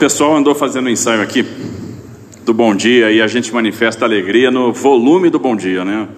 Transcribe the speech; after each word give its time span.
pessoal 0.00 0.34
andou 0.34 0.54
fazendo 0.54 0.86
um 0.86 0.88
ensaio 0.88 1.20
aqui 1.20 1.44
do 2.46 2.54
Bom 2.54 2.74
Dia 2.74 3.12
e 3.12 3.20
a 3.20 3.26
gente 3.26 3.52
manifesta 3.52 4.06
alegria 4.06 4.50
no 4.50 4.72
volume 4.72 5.28
do 5.28 5.38
Bom 5.38 5.54
Dia, 5.54 5.84
né? 5.84 6.08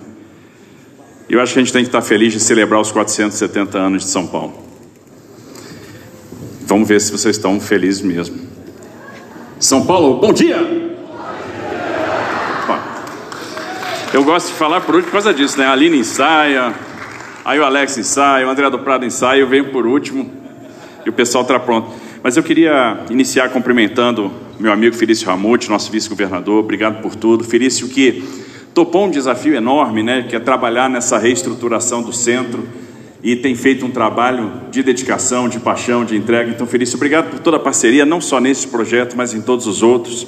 Eu 1.29 1.41
acho 1.41 1.53
que 1.53 1.59
a 1.59 1.63
gente 1.65 1.73
tem 1.73 1.83
que 1.83 1.89
estar 1.89 2.01
feliz 2.01 2.33
de 2.33 2.39
celebrar 2.39 2.81
os 2.81 2.93
470 2.93 3.77
anos 3.77 4.05
de 4.05 4.09
São 4.09 4.25
Paulo. 4.25 4.55
Vamos 6.61 6.87
ver 6.87 7.01
se 7.01 7.11
vocês 7.11 7.35
estão 7.35 7.59
felizes 7.59 8.03
mesmo. 8.03 8.39
São 9.59 9.85
Paulo, 9.85 10.21
bom 10.21 10.33
dia! 10.33 10.59
Eu 14.15 14.23
gosto 14.23 14.47
de 14.47 14.53
falar 14.53 14.83
por 14.83 14.95
último 14.95 15.11
por 15.11 15.23
causa 15.23 15.35
disso, 15.35 15.59
né? 15.59 15.67
A 15.67 15.73
Aline 15.73 15.99
ensaia, 15.99 16.73
aí 17.45 17.59
o 17.59 17.65
Alex 17.65 17.99
ensaia, 17.99 18.47
o 18.47 18.51
André 18.51 18.71
do 18.71 18.79
Prado 18.79 19.05
ensaia, 19.05 19.41
eu 19.41 19.49
venho 19.49 19.73
por 19.73 19.89
último 19.89 20.31
e 21.05 21.09
o 21.09 21.13
pessoal 21.13 21.43
está 21.43 21.59
pronto. 21.59 22.02
Mas 22.23 22.37
eu 22.37 22.43
queria 22.43 23.01
iniciar 23.11 23.49
cumprimentando 23.49 24.31
meu 24.61 24.73
amigo 24.73 24.95
Felício 24.95 25.27
Ramute, 25.27 25.69
nosso 25.69 25.91
vice-governador. 25.91 26.61
Obrigado 26.61 27.03
por 27.03 27.17
tudo. 27.17 27.43
Felício, 27.43 27.89
que 27.89 28.23
topou 28.73 29.07
um 29.07 29.11
desafio 29.11 29.57
enorme, 29.57 30.05
né? 30.05 30.25
Que 30.29 30.37
é 30.37 30.39
trabalhar 30.39 30.89
nessa 30.89 31.19
reestruturação 31.19 32.01
do 32.01 32.13
centro 32.13 32.63
e 33.25 33.35
tem 33.35 33.57
feito 33.57 33.85
um 33.85 33.91
trabalho 33.91 34.53
de 34.71 34.85
dedicação, 34.85 35.49
de 35.49 35.59
paixão, 35.59 36.05
de 36.05 36.17
entrega. 36.17 36.49
Então, 36.49 36.65
Felício, 36.65 36.95
obrigado 36.95 37.29
por 37.29 37.41
toda 37.41 37.57
a 37.57 37.61
parceria, 37.61 38.07
não 38.07 38.21
só 38.21 38.41
nesse 38.41 38.69
projeto, 38.69 39.17
mas 39.17 39.35
em 39.35 39.41
todos 39.41 39.67
os 39.67 39.83
outros. 39.83 40.25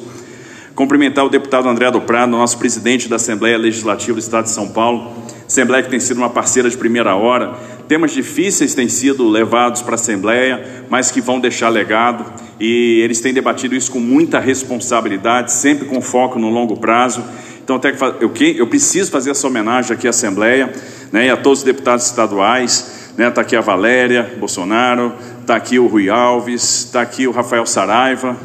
Cumprimentar 0.75 1.25
o 1.25 1.29
deputado 1.29 1.69
André 1.69 1.92
do 1.92 2.01
Prado, 2.01 2.33
nosso 2.33 2.59
presidente 2.59 3.09
da 3.09 3.17
Assembleia 3.17 3.56
Legislativa 3.56 4.15
do 4.15 4.20
Estado 4.20 4.47
de 4.47 4.51
São 4.51 4.69
Paulo. 4.69 5.12
Assembleia 5.54 5.84
que 5.84 5.90
tem 5.90 6.00
sido 6.00 6.16
uma 6.16 6.30
parceira 6.30 6.68
de 6.68 6.76
primeira 6.76 7.14
hora. 7.14 7.54
Temas 7.86 8.10
difíceis 8.10 8.74
têm 8.74 8.88
sido 8.88 9.28
levados 9.28 9.82
para 9.82 9.92
a 9.92 9.94
Assembleia, 9.94 10.84
mas 10.91 11.12
que 11.12 11.20
vão 11.20 11.38
deixar 11.38 11.69
legado. 11.69 12.24
E 12.58 13.00
eles 13.05 13.20
têm 13.20 13.33
debatido 13.33 13.77
isso 13.77 13.92
com 13.92 14.00
muita 14.00 14.41
responsabilidade, 14.41 15.52
sempre 15.52 15.86
com 15.86 16.02
foco 16.02 16.41
no 16.41 16.50
longo 16.50 16.77
prazo. 16.77 17.22
Então, 17.62 17.77
até 17.77 17.92
que 17.92 18.56
eu, 18.58 18.66
preciso 18.66 19.12
fazer 19.12 19.30
essa 19.30 19.46
homenagem 19.46 19.94
aqui 19.94 20.08
à 20.08 20.11
Assembleia 20.11 20.72
né, 21.12 21.27
e 21.27 21.30
a 21.30 21.36
todos 21.36 21.61
os 21.61 21.64
deputados 21.64 22.05
estaduais. 22.05 23.05
Está 23.11 23.22
né, 23.22 23.30
tá 23.30 23.41
aqui 23.42 23.55
a 23.55 23.61
Valéria 23.61 24.34
Bolsonaro, 24.41 25.12
está 25.41 25.55
aqui 25.55 25.78
o 25.78 25.86
Rui 25.86 26.11
Alves, 26.11 26.86
está 26.86 27.00
aqui 27.00 27.28
o 27.28 27.30
Rafael 27.30 27.64
Saraiva, 27.64 28.36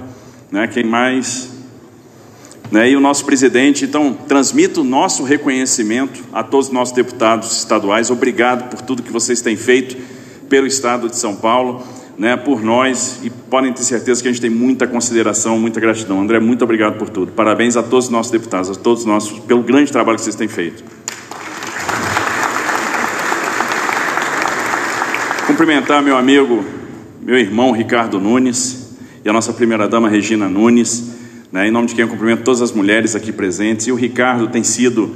né, 0.51 0.67
quem 0.67 0.83
mais? 0.83 1.58
Né, 2.71 2.89
e 2.89 2.95
o 2.95 2.99
nosso 2.99 3.25
presidente. 3.25 3.85
Então, 3.85 4.13
transmito 4.27 4.81
o 4.81 4.83
nosso 4.83 5.23
reconhecimento 5.23 6.23
a 6.31 6.43
todos 6.43 6.67
os 6.67 6.73
nossos 6.73 6.93
deputados 6.93 7.57
estaduais. 7.57 8.09
Obrigado 8.09 8.69
por 8.69 8.81
tudo 8.81 9.03
que 9.03 9.11
vocês 9.11 9.41
têm 9.41 9.55
feito 9.55 9.97
pelo 10.47 10.67
Estado 10.67 11.09
de 11.09 11.15
São 11.15 11.35
Paulo, 11.35 11.83
né, 12.17 12.35
por 12.35 12.61
nós, 12.61 13.19
e 13.23 13.29
podem 13.29 13.71
ter 13.71 13.83
certeza 13.83 14.21
que 14.21 14.27
a 14.27 14.31
gente 14.31 14.41
tem 14.41 14.49
muita 14.49 14.87
consideração, 14.87 15.57
muita 15.57 15.79
gratidão. 15.79 16.19
André, 16.21 16.39
muito 16.39 16.63
obrigado 16.63 16.97
por 16.97 17.09
tudo. 17.09 17.31
Parabéns 17.31 17.77
a 17.77 17.83
todos 17.83 18.05
os 18.05 18.11
nossos 18.11 18.31
deputados, 18.31 18.69
a 18.69 18.75
todos 18.75 19.05
nós, 19.05 19.29
pelo 19.29 19.63
grande 19.63 19.91
trabalho 19.91 20.17
que 20.17 20.23
vocês 20.23 20.35
têm 20.35 20.47
feito. 20.47 20.83
Cumprimentar 25.47 26.03
meu 26.03 26.17
amigo, 26.17 26.63
meu 27.21 27.37
irmão 27.37 27.71
Ricardo 27.71 28.19
Nunes 28.19 28.89
e 29.23 29.29
a 29.29 29.33
nossa 29.33 29.51
primeira-dama 29.51 30.09
Regina 30.09 30.47
Nunes 30.47 31.18
né? 31.51 31.67
Em 31.67 31.71
nome 31.71 31.87
de 31.87 31.95
quem 31.95 32.03
eu 32.03 32.09
cumprimento 32.09 32.43
todas 32.43 32.61
as 32.61 32.71
mulheres 32.71 33.15
aqui 33.15 33.31
presentes. 33.31 33.87
E 33.87 33.91
o 33.91 33.95
Ricardo 33.95 34.47
tem 34.47 34.63
sido 34.63 35.15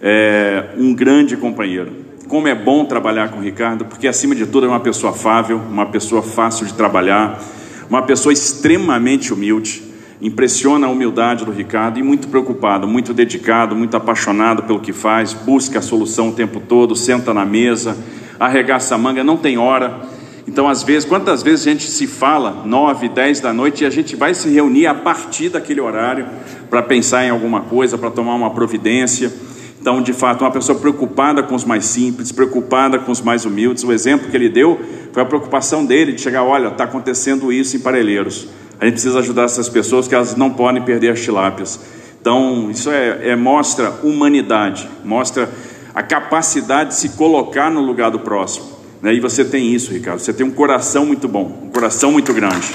é, 0.00 0.70
um 0.76 0.94
grande 0.94 1.36
companheiro. 1.36 1.92
Como 2.28 2.48
é 2.48 2.54
bom 2.54 2.84
trabalhar 2.84 3.30
com 3.30 3.38
o 3.38 3.42
Ricardo, 3.42 3.84
porque 3.84 4.08
acima 4.08 4.34
de 4.34 4.46
tudo 4.46 4.66
é 4.66 4.68
uma 4.68 4.80
pessoa 4.80 5.12
afável, 5.12 5.60
uma 5.70 5.86
pessoa 5.86 6.22
fácil 6.22 6.64
de 6.66 6.72
trabalhar, 6.72 7.42
uma 7.90 8.02
pessoa 8.02 8.32
extremamente 8.32 9.34
humilde. 9.34 9.82
Impressiona 10.20 10.86
a 10.86 10.90
humildade 10.90 11.44
do 11.44 11.50
Ricardo 11.50 11.98
e 11.98 12.02
muito 12.02 12.28
preocupado, 12.28 12.86
muito 12.86 13.12
dedicado, 13.12 13.74
muito 13.74 13.96
apaixonado 13.96 14.62
pelo 14.62 14.80
que 14.80 14.92
faz, 14.92 15.34
busca 15.34 15.80
a 15.80 15.82
solução 15.82 16.28
o 16.28 16.32
tempo 16.32 16.60
todo, 16.60 16.94
senta 16.94 17.34
na 17.34 17.44
mesa, 17.44 17.96
arregaça 18.38 18.94
a 18.94 18.98
manga, 18.98 19.24
não 19.24 19.36
tem 19.36 19.58
hora 19.58 20.11
então, 20.46 20.68
às 20.68 20.82
vezes, 20.82 21.08
quantas 21.08 21.42
vezes 21.42 21.66
a 21.66 21.70
gente 21.70 21.88
se 21.88 22.06
fala, 22.06 22.62
nove, 22.64 23.08
dez 23.08 23.38
da 23.38 23.52
noite, 23.52 23.84
e 23.84 23.86
a 23.86 23.90
gente 23.90 24.16
vai 24.16 24.34
se 24.34 24.48
reunir 24.48 24.86
a 24.86 24.94
partir 24.94 25.48
daquele 25.48 25.80
horário 25.80 26.26
para 26.68 26.82
pensar 26.82 27.24
em 27.24 27.30
alguma 27.30 27.60
coisa, 27.60 27.96
para 27.96 28.10
tomar 28.10 28.34
uma 28.34 28.50
providência. 28.50 29.32
Então, 29.80 30.02
de 30.02 30.12
fato, 30.12 30.42
uma 30.42 30.50
pessoa 30.50 30.78
preocupada 30.78 31.42
com 31.42 31.54
os 31.54 31.64
mais 31.64 31.84
simples, 31.84 32.32
preocupada 32.32 32.98
com 32.98 33.12
os 33.12 33.20
mais 33.20 33.44
humildes. 33.44 33.84
O 33.84 33.92
exemplo 33.92 34.30
que 34.30 34.36
ele 34.36 34.48
deu 34.48 34.80
foi 35.12 35.22
a 35.22 35.26
preocupação 35.26 35.84
dele 35.84 36.12
de 36.12 36.20
chegar, 36.20 36.42
olha, 36.42 36.68
está 36.68 36.84
acontecendo 36.84 37.52
isso 37.52 37.76
em 37.76 37.80
Parelheiros. 37.80 38.48
A 38.80 38.84
gente 38.84 38.94
precisa 38.94 39.20
ajudar 39.20 39.44
essas 39.44 39.68
pessoas 39.68 40.08
que 40.08 40.14
elas 40.14 40.34
não 40.34 40.50
podem 40.50 40.82
perder 40.82 41.12
as 41.12 41.20
tilápias. 41.20 41.78
Então, 42.20 42.68
isso 42.70 42.90
é, 42.90 43.30
é 43.30 43.36
mostra 43.36 43.92
humanidade, 44.02 44.88
mostra 45.04 45.48
a 45.94 46.02
capacidade 46.02 46.90
de 46.90 46.96
se 46.96 47.10
colocar 47.10 47.70
no 47.70 47.80
lugar 47.80 48.10
do 48.10 48.20
próximo. 48.20 48.71
Né? 49.02 49.14
E 49.14 49.20
você 49.20 49.44
tem 49.44 49.74
isso, 49.74 49.92
Ricardo. 49.92 50.20
Você 50.20 50.32
tem 50.32 50.46
um 50.46 50.50
coração 50.50 51.04
muito 51.04 51.26
bom, 51.26 51.62
um 51.64 51.70
coração 51.70 52.12
muito 52.12 52.32
grande. 52.32 52.68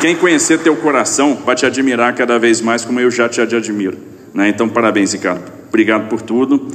Quem 0.00 0.16
conhecer 0.16 0.58
teu 0.58 0.76
coração 0.76 1.36
vai 1.44 1.54
te 1.54 1.66
admirar 1.66 2.14
cada 2.14 2.38
vez 2.38 2.60
mais, 2.60 2.84
como 2.84 3.00
eu 3.00 3.10
já 3.10 3.28
te 3.28 3.40
admiro. 3.40 3.98
Né? 4.32 4.48
Então, 4.48 4.68
parabéns, 4.68 5.12
Ricardo. 5.12 5.42
Obrigado 5.68 6.08
por 6.08 6.22
tudo. 6.22 6.68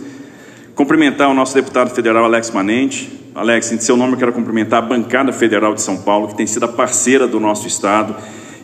Cumprimentar 0.76 1.30
o 1.30 1.34
nosso 1.34 1.54
deputado 1.54 1.92
federal 1.92 2.26
Alex 2.26 2.52
Manente. 2.52 3.20
Alex, 3.34 3.72
em 3.72 3.80
seu 3.80 3.96
nome 3.96 4.14
eu 4.14 4.18
quero 4.18 4.34
cumprimentar 4.34 4.80
a 4.80 4.86
bancada 4.86 5.32
federal 5.32 5.74
de 5.74 5.82
São 5.82 5.98
Paulo, 5.98 6.28
que 6.30 6.36
tem 6.36 6.48
sido 6.48 6.66
a 6.66 6.68
parceira 6.68 7.28
do 7.28 7.40
nosso 7.40 7.68
estado 7.68 8.16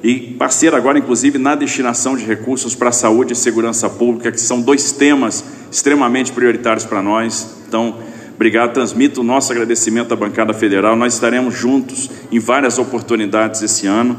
e 0.04 0.36
parceira 0.38 0.78
agora, 0.78 1.00
inclusive, 1.00 1.38
na 1.38 1.56
destinação 1.56 2.16
de 2.16 2.24
recursos 2.24 2.76
para 2.76 2.90
a 2.90 2.92
saúde 2.92 3.34
e 3.34 3.36
segurança 3.36 3.90
pública, 3.90 4.32
que 4.32 4.40
são 4.40 4.62
dois 4.62 4.92
temas 4.92 5.44
extremamente 5.72 6.32
prioritários 6.32 6.86
para 6.86 7.02
nós. 7.02 7.58
Então, 7.68 7.98
obrigado, 8.36 8.74
transmito 8.74 9.22
o 9.22 9.24
nosso 9.24 9.52
agradecimento 9.52 10.14
à 10.14 10.16
bancada 10.16 10.54
federal. 10.54 10.96
Nós 10.96 11.14
estaremos 11.14 11.56
juntos 11.56 12.10
em 12.32 12.40
várias 12.40 12.78
oportunidades 12.78 13.62
esse 13.62 13.88
ano. 13.88 14.18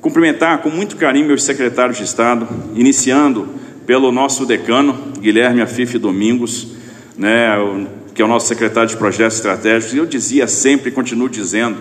Cumprimentar 0.00 0.62
com 0.62 0.70
muito 0.70 0.96
carinho 0.96 1.26
meus 1.26 1.42
secretários 1.42 1.98
de 1.98 2.04
Estado, 2.04 2.48
iniciando 2.74 3.48
pelo 3.86 4.10
nosso 4.12 4.46
decano, 4.46 4.96
Guilherme 5.20 5.60
Afife 5.60 5.98
Domingos, 5.98 6.68
né, 7.16 7.56
que 8.14 8.22
é 8.22 8.24
o 8.24 8.28
nosso 8.28 8.46
secretário 8.46 8.88
de 8.88 8.96
Projetos 8.96 9.36
Estratégicos. 9.36 9.94
Eu 9.94 10.06
dizia 10.06 10.46
sempre 10.46 10.90
e 10.90 10.92
continuo 10.92 11.28
dizendo, 11.28 11.76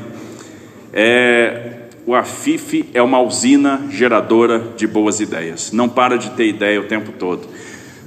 é, 0.92 1.87
o 2.08 2.16
AFIF 2.16 2.86
é 2.94 3.02
uma 3.02 3.20
usina 3.20 3.86
geradora 3.92 4.74
de 4.78 4.88
boas 4.88 5.20
ideias. 5.20 5.74
Não 5.74 5.90
para 5.90 6.18
de 6.18 6.30
ter 6.32 6.48
ideia 6.48 6.80
o 6.80 6.86
tempo 6.86 7.12
todo. 7.12 7.50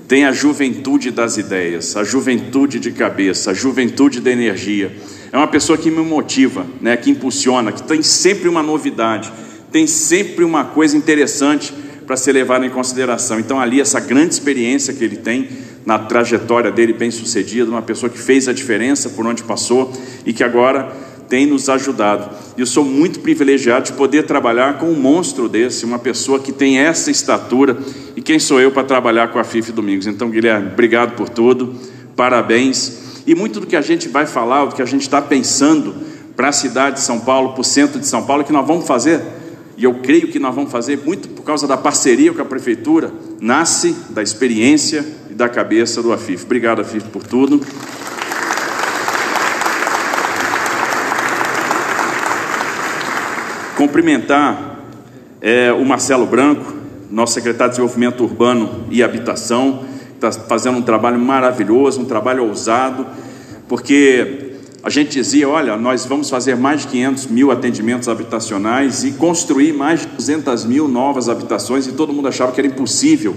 Tem 0.09 0.25
a 0.25 0.33
juventude 0.33 1.11
das 1.11 1.37
ideias, 1.37 1.95
a 1.99 2.03
juventude 2.03 2.81
de 2.81 2.93
cabeça, 2.93 3.51
a 3.51 3.55
juventude 3.55 4.23
da 4.23 4.31
energia. 4.31 4.91
É 5.31 5.37
uma 5.37 5.47
pessoa 5.47 5.77
que 5.77 5.91
me 5.91 6.01
motiva, 6.01 6.67
né, 6.81 6.97
que 6.97 7.11
impulsiona, 7.11 7.73
que 7.73 7.83
tem 7.83 8.03
sempre 8.03 8.49
uma 8.49 8.63
novidade, 8.63 9.31
tem 9.71 9.87
sempre 9.87 10.45
uma 10.45 10.65
coisa 10.65 10.97
interessante 10.97 11.71
para 12.07 12.17
ser 12.17 12.33
levada 12.33 12.65
em 12.65 12.71
consideração. 12.71 13.39
Então, 13.39 13.61
ali, 13.61 13.83
essa 13.83 14.01
grande 14.01 14.33
experiência 14.33 14.95
que 14.95 15.05
ele 15.05 15.17
tem 15.17 15.47
na 15.85 15.99
trajetória 15.99 16.71
dele 16.71 16.95
bem 16.95 17.11
sucedida, 17.11 17.71
uma 17.71 17.83
pessoa 17.83 18.09
que 18.09 18.19
fez 18.19 18.49
a 18.49 18.53
diferença 18.55 19.11
por 19.11 19.27
onde 19.27 19.43
passou 19.43 19.93
e 20.25 20.33
que 20.33 20.43
agora 20.43 20.91
tem 21.31 21.47
nos 21.47 21.69
ajudado. 21.69 22.29
E 22.59 22.61
eu 22.61 22.67
sou 22.67 22.85
muito 22.85 23.21
privilegiado 23.21 23.87
de 23.87 23.93
poder 23.93 24.25
trabalhar 24.25 24.79
com 24.79 24.87
um 24.87 25.01
monstro 25.01 25.49
desse, 25.49 25.85
uma 25.85 25.99
pessoa 25.99 26.41
que 26.41 26.51
tem 26.51 26.79
essa 26.79 27.11
estatura. 27.11 27.79
E 28.17 28.21
quem 28.21 28.41
sou 28.41 28.61
eu 28.61 28.73
para 28.73 28.83
trabalhar 28.83 29.29
com 29.29 29.39
a 29.39 29.45
FIF 29.45 29.71
Domingos? 29.71 30.09
Então, 30.09 30.29
Guilherme, 30.29 30.73
obrigado 30.73 31.15
por 31.15 31.29
tudo, 31.29 31.75
parabéns. 32.17 33.23
E 33.27 33.35
muito 33.35 33.61
do 33.61 33.67
que 33.67 33.77
a 33.77 33.81
gente 33.81 34.09
vai 34.09 34.27
falar, 34.27 34.65
do 34.65 34.75
que 34.75 34.83
a 34.83 34.87
gente 34.87 35.03
está 35.03 35.23
pensando 35.23 35.95
para 36.35 36.49
a 36.49 36.53
cidade 36.53 36.97
de 36.97 37.03
São 37.03 37.21
Paulo, 37.21 37.53
para 37.53 37.61
o 37.61 37.65
centro 37.65 38.01
de 38.01 38.07
São 38.07 38.25
Paulo, 38.27 38.43
que 38.43 38.53
nós 38.53 38.67
vamos 38.67 38.87
fazer, 38.87 39.21
e 39.77 39.85
eu 39.85 39.95
creio 39.95 40.29
que 40.29 40.39
nós 40.39 40.55
vamos 40.55 40.73
fazer 40.73 40.99
muito 41.05 41.29
por 41.29 41.43
causa 41.43 41.67
da 41.67 41.77
parceria 41.77 42.33
com 42.33 42.43
a 42.43 42.45
prefeitura, 42.45 43.13
nasce 43.41 43.95
da 44.11 44.23
experiência 44.23 45.07
e 45.31 45.35
da 45.35 45.49
cabeça 45.49 46.03
do 46.03 46.13
AFIF. 46.13 46.45
Obrigado, 46.45 46.81
AFIF, 46.81 47.09
por 47.09 47.23
tudo. 47.23 47.61
Cumprimentar 53.81 54.79
é, 55.41 55.73
o 55.73 55.87
Marcelo 55.87 56.27
Branco, 56.27 56.75
nosso 57.11 57.33
secretário 57.33 57.73
de 57.73 57.79
Desenvolvimento 57.79 58.23
Urbano 58.23 58.85
e 58.91 59.03
Habitação, 59.03 59.87
que 60.11 60.27
está 60.27 60.31
fazendo 60.31 60.77
um 60.77 60.83
trabalho 60.83 61.19
maravilhoso, 61.19 61.99
um 61.99 62.05
trabalho 62.05 62.47
ousado, 62.47 63.07
porque 63.67 64.59
a 64.83 64.91
gente 64.91 65.13
dizia: 65.13 65.49
olha, 65.49 65.79
nós 65.79 66.05
vamos 66.05 66.29
fazer 66.29 66.57
mais 66.57 66.83
de 66.83 66.89
500 66.89 67.27
mil 67.29 67.51
atendimentos 67.51 68.07
habitacionais 68.07 69.03
e 69.03 69.13
construir 69.13 69.73
mais 69.73 70.01
de 70.01 70.09
200 70.09 70.67
mil 70.67 70.87
novas 70.87 71.31
habitações, 71.31 71.87
e 71.87 71.93
todo 71.93 72.13
mundo 72.13 72.29
achava 72.29 72.53
que 72.53 72.61
era 72.61 72.69
impossível 72.69 73.35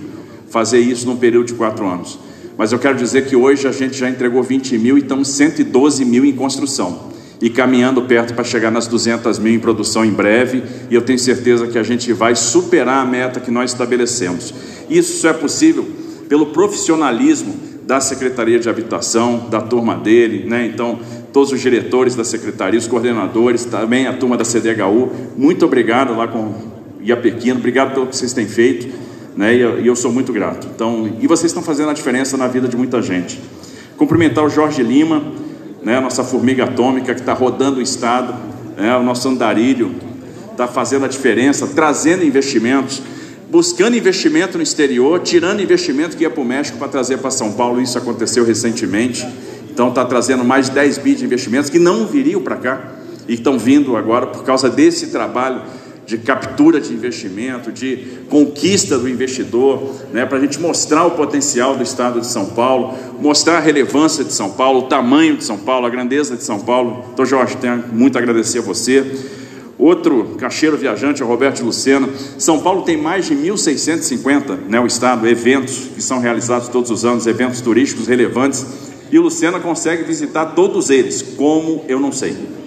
fazer 0.49 0.79
isso 0.79 1.05
num 1.05 1.15
período 1.15 1.45
de 1.45 1.53
quatro 1.53 1.87
anos. 1.87 2.19
Mas 2.57 2.73
eu 2.73 2.79
quero 2.79 2.97
dizer 2.97 3.27
que 3.27 3.35
hoje 3.37 3.65
a 3.65 3.71
gente 3.71 3.95
já 3.95 4.09
entregou 4.09 4.43
20 4.43 4.77
mil 4.77 4.97
e 4.97 4.99
estamos 4.99 5.29
112 5.29 6.03
mil 6.03 6.25
em 6.25 6.33
construção. 6.33 7.12
E 7.41 7.49
caminhando 7.49 8.03
perto 8.03 8.33
para 8.33 8.43
chegar 8.43 8.71
nas 8.71 8.87
200 8.87 9.39
mil 9.39 9.53
em 9.53 9.59
produção 9.59 10.05
em 10.05 10.11
breve, 10.11 10.63
e 10.89 10.95
eu 10.95 11.01
tenho 11.01 11.19
certeza 11.19 11.67
que 11.67 11.77
a 11.77 11.83
gente 11.83 12.11
vai 12.13 12.35
superar 12.35 13.01
a 13.01 13.05
meta 13.05 13.39
que 13.39 13.51
nós 13.51 13.71
estabelecemos. 13.71 14.53
Isso 14.89 15.21
só 15.21 15.29
é 15.29 15.33
possível 15.33 15.85
pelo 16.29 16.47
profissionalismo 16.47 17.55
da 17.85 17.99
Secretaria 17.99 18.59
de 18.59 18.69
Habitação, 18.69 19.49
da 19.49 19.59
turma 19.59 19.95
dele, 19.95 20.45
né? 20.47 20.65
Então, 20.65 20.99
todos 21.33 21.51
os 21.51 21.59
diretores 21.59 22.15
da 22.15 22.23
secretaria, 22.23 22.79
os 22.79 22.87
coordenadores, 22.87 23.65
também 23.65 24.07
a 24.07 24.13
turma 24.13 24.37
da 24.37 24.45
CDHU, 24.45 25.11
muito 25.35 25.65
obrigado 25.65 26.15
lá 26.15 26.27
com 26.27 26.53
Iapequino, 27.01 27.59
obrigado 27.59 27.93
pelo 27.93 28.07
que 28.07 28.15
vocês 28.15 28.31
têm 28.31 28.47
feito, 28.47 28.87
né? 29.35 29.55
E 29.55 29.59
eu, 29.59 29.81
e 29.81 29.87
eu 29.87 29.95
sou 29.95 30.11
muito 30.11 30.31
grato. 30.31 30.67
Então, 30.73 31.17
e 31.19 31.27
vocês 31.27 31.49
estão 31.49 31.61
fazendo 31.61 31.89
a 31.89 31.93
diferença 31.93 32.37
na 32.37 32.47
vida 32.47 32.67
de 32.67 32.77
muita 32.77 33.01
gente. 33.01 33.41
Cumprimentar 33.97 34.45
o 34.45 34.49
Jorge 34.49 34.81
Lima, 34.81 35.21
né? 35.83 35.97
A 35.97 36.01
nossa 36.01 36.23
formiga 36.23 36.63
atômica 36.63 37.13
que 37.13 37.19
está 37.19 37.33
rodando 37.33 37.79
o 37.79 37.81
estado, 37.81 38.33
né? 38.77 38.95
O 38.97 39.03
nosso 39.03 39.27
andarilho 39.27 39.95
está 40.51 40.67
fazendo 40.67 41.05
a 41.05 41.07
diferença, 41.07 41.67
trazendo 41.67 42.23
investimentos 42.23 43.01
buscando 43.53 43.95
investimento 43.95 44.57
no 44.57 44.63
exterior, 44.63 45.19
tirando 45.19 45.61
investimento 45.61 46.17
que 46.17 46.23
ia 46.23 46.29
para 46.31 46.41
o 46.41 46.43
México 46.43 46.75
para 46.79 46.87
trazer 46.87 47.19
para 47.19 47.29
São 47.29 47.51
Paulo. 47.51 47.79
Isso 47.79 47.95
aconteceu 47.95 48.43
recentemente. 48.43 49.23
Então 49.69 49.89
está 49.89 50.03
trazendo 50.03 50.43
mais 50.43 50.69
de 50.69 50.71
10 50.71 50.97
bi 50.97 51.13
de 51.13 51.23
investimentos 51.23 51.69
que 51.69 51.77
não 51.77 52.07
viriam 52.07 52.41
para 52.41 52.55
cá 52.55 52.81
e 53.27 53.35
estão 53.35 53.59
vindo 53.59 53.95
agora 53.95 54.25
por 54.25 54.43
causa 54.43 54.71
desse 54.71 55.11
trabalho 55.11 55.61
de 56.05 56.17
captura 56.17 56.81
de 56.81 56.93
investimento, 56.93 57.71
de 57.71 58.19
conquista 58.29 58.97
do 58.97 59.07
investidor, 59.07 59.95
né, 60.11 60.25
para 60.25 60.37
a 60.37 60.41
gente 60.41 60.59
mostrar 60.59 61.05
o 61.05 61.11
potencial 61.11 61.75
do 61.75 61.83
Estado 61.83 62.19
de 62.19 62.27
São 62.27 62.47
Paulo, 62.47 62.93
mostrar 63.19 63.57
a 63.57 63.59
relevância 63.59 64.23
de 64.23 64.33
São 64.33 64.51
Paulo, 64.51 64.79
o 64.79 64.83
tamanho 64.83 65.37
de 65.37 65.43
São 65.43 65.57
Paulo, 65.57 65.85
a 65.85 65.89
grandeza 65.89 66.35
de 66.35 66.43
São 66.43 66.59
Paulo. 66.59 67.05
Então, 67.13 67.25
Jorge, 67.25 67.55
tenho 67.57 67.83
muito 67.91 68.17
a 68.17 68.21
agradecer 68.21 68.59
a 68.59 68.61
você. 68.61 69.05
Outro 69.77 70.35
cacheiro 70.37 70.77
viajante, 70.77 71.23
o 71.23 71.27
Roberto 71.27 71.63
Lucena. 71.63 72.07
São 72.37 72.59
Paulo 72.59 72.83
tem 72.83 72.97
mais 72.97 73.25
de 73.25 73.35
1.650, 73.35 74.57
né, 74.69 74.79
o 74.79 74.85
estado, 74.85 75.27
eventos 75.27 75.89
que 75.95 76.01
são 76.01 76.19
realizados 76.19 76.67
todos 76.67 76.91
os 76.91 77.05
anos, 77.05 77.27
eventos 77.27 77.61
turísticos 77.61 78.07
relevantes. 78.07 78.65
E 79.11 79.17
o 79.17 79.23
Lucena 79.23 79.59
consegue 79.59 80.03
visitar 80.03 80.47
todos 80.47 80.89
eles, 80.89 81.21
como 81.21 81.85
eu 81.87 81.99
não 81.99 82.11
sei. 82.11 82.62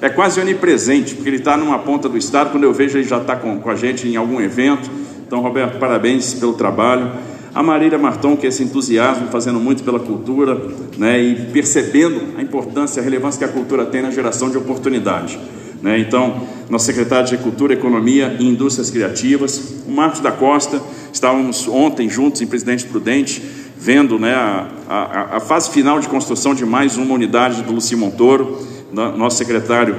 É 0.00 0.08
quase 0.08 0.40
onipresente, 0.40 1.14
porque 1.14 1.28
ele 1.28 1.36
está 1.38 1.56
numa 1.56 1.78
ponta 1.78 2.08
do 2.08 2.18
estado, 2.18 2.50
quando 2.50 2.64
eu 2.64 2.72
vejo 2.72 2.98
ele 2.98 3.08
já 3.08 3.18
está 3.18 3.36
com, 3.36 3.58
com 3.58 3.70
a 3.70 3.74
gente 3.74 4.06
em 4.06 4.16
algum 4.16 4.40
evento. 4.40 4.90
Então, 5.26 5.40
Roberto, 5.40 5.78
parabéns 5.78 6.34
pelo 6.34 6.52
trabalho. 6.52 7.10
A 7.54 7.62
Marília 7.62 7.98
Marton, 7.98 8.36
que 8.36 8.44
é 8.44 8.50
esse 8.50 8.62
entusiasmo, 8.62 9.28
fazendo 9.28 9.58
muito 9.58 9.82
pela 9.82 9.98
cultura, 9.98 10.60
né, 10.98 11.18
e 11.18 11.34
percebendo 11.52 12.38
a 12.38 12.42
importância, 12.42 13.00
a 13.00 13.04
relevância 13.04 13.38
que 13.38 13.44
a 13.44 13.48
cultura 13.52 13.86
tem 13.86 14.02
na 14.02 14.10
geração 14.10 14.50
de 14.50 14.58
oportunidade. 14.58 15.38
Né? 15.82 15.98
Então, 15.98 16.46
nosso 16.68 16.84
secretário 16.84 17.28
de 17.28 17.38
Cultura, 17.38 17.72
Economia 17.72 18.36
e 18.38 18.46
Indústrias 18.46 18.90
Criativas, 18.90 19.74
o 19.86 19.90
Marcos 19.90 20.20
da 20.20 20.32
Costa, 20.32 20.82
estávamos 21.12 21.66
ontem 21.68 22.10
juntos 22.10 22.42
em 22.42 22.46
Presidente 22.46 22.84
Prudente, 22.84 23.42
vendo 23.78 24.18
né, 24.18 24.34
a, 24.34 24.68
a, 24.88 25.36
a 25.36 25.40
fase 25.40 25.70
final 25.70 26.00
de 26.00 26.08
construção 26.08 26.54
de 26.54 26.66
mais 26.66 26.96
uma 26.96 27.14
unidade 27.14 27.62
do 27.62 27.72
Luci 27.72 27.94
Montoro, 27.96 28.58
nosso 28.92 29.36
secretário 29.36 29.96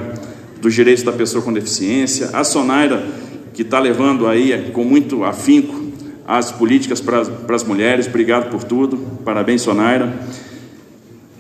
dos 0.62 0.74
Direitos 0.74 1.04
da 1.04 1.12
Pessoa 1.12 1.44
com 1.44 1.54
Deficiência, 1.54 2.30
a 2.34 2.44
Sonaira, 2.44 3.06
que 3.54 3.62
está 3.62 3.80
levando 3.80 4.28
aí 4.28 4.72
com 4.74 4.84
muito 4.84 5.24
afinco 5.24 5.88
as 6.28 6.52
políticas 6.52 7.00
para, 7.00 7.24
para 7.24 7.56
as 7.56 7.64
mulheres, 7.64 8.08
obrigado 8.08 8.50
por 8.50 8.64
tudo, 8.64 8.98
parabéns 9.24 9.62
Sonaira. 9.62 10.14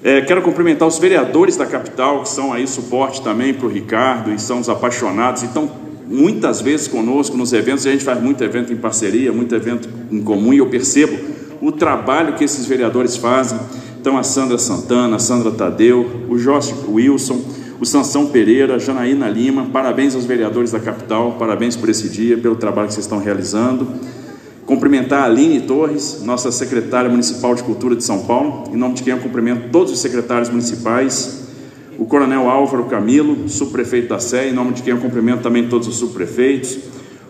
É, 0.03 0.21
quero 0.21 0.41
cumprimentar 0.41 0.87
os 0.87 0.97
vereadores 0.97 1.57
da 1.57 1.65
capital, 1.65 2.21
que 2.21 2.29
são 2.29 2.53
aí 2.53 2.65
suporte 2.67 3.21
também 3.21 3.53
para 3.53 3.67
o 3.67 3.69
Ricardo 3.69 4.31
e 4.31 4.39
são 4.39 4.59
os 4.59 4.69
apaixonados 4.69 5.41
e 5.43 5.47
estão 5.47 5.69
muitas 6.07 6.61
vezes 6.61 6.87
conosco 6.87 7.35
nos 7.35 7.51
eventos. 7.51 7.85
A 7.85 7.91
gente 7.91 8.05
faz 8.05 8.21
muito 8.21 8.43
evento 8.43 8.71
em 8.71 8.77
parceria, 8.77 9.33
muito 9.33 9.53
evento 9.53 9.89
em 10.09 10.21
comum 10.21 10.53
e 10.53 10.59
eu 10.59 10.67
percebo 10.67 11.17
o 11.59 11.71
trabalho 11.71 12.35
que 12.35 12.43
esses 12.43 12.65
vereadores 12.65 13.17
fazem. 13.17 13.59
Então, 13.99 14.17
a 14.17 14.23
Sandra 14.23 14.57
Santana, 14.57 15.15
a 15.17 15.19
Sandra 15.19 15.51
Tadeu, 15.51 16.25
o 16.29 16.37
Jorge 16.37 16.73
Wilson, 16.87 17.41
o 17.79 17.85
Sansão 17.85 18.27
Pereira, 18.27 18.75
a 18.75 18.79
Janaína 18.79 19.27
Lima. 19.27 19.65
Parabéns 19.71 20.15
aos 20.15 20.23
vereadores 20.23 20.71
da 20.71 20.79
capital, 20.79 21.35
parabéns 21.37 21.75
por 21.75 21.89
esse 21.89 22.07
dia, 22.07 22.37
pelo 22.37 22.55
trabalho 22.55 22.87
que 22.87 22.93
vocês 22.93 23.05
estão 23.05 23.19
realizando. 23.19 23.87
Cumprimentar 24.65 25.23
a 25.23 25.25
Aline 25.25 25.61
Torres, 25.61 26.21
nossa 26.23 26.51
secretária 26.51 27.09
municipal 27.09 27.55
de 27.55 27.63
Cultura 27.63 27.95
de 27.95 28.03
São 28.03 28.23
Paulo, 28.23 28.65
em 28.73 28.77
nome 28.77 28.95
de 28.95 29.03
quem 29.03 29.13
eu 29.13 29.19
cumprimento 29.19 29.69
todos 29.71 29.91
os 29.91 29.99
secretários 29.99 30.49
municipais, 30.49 31.47
o 31.97 32.05
Coronel 32.05 32.49
Álvaro 32.49 32.85
Camilo, 32.85 33.49
subprefeito 33.49 34.09
da 34.09 34.19
Sé, 34.19 34.49
em 34.49 34.53
nome 34.53 34.73
de 34.73 34.83
quem 34.83 34.93
eu 34.93 34.99
cumprimento 34.99 35.41
também 35.41 35.67
todos 35.67 35.87
os 35.87 35.95
subprefeitos, 35.95 36.77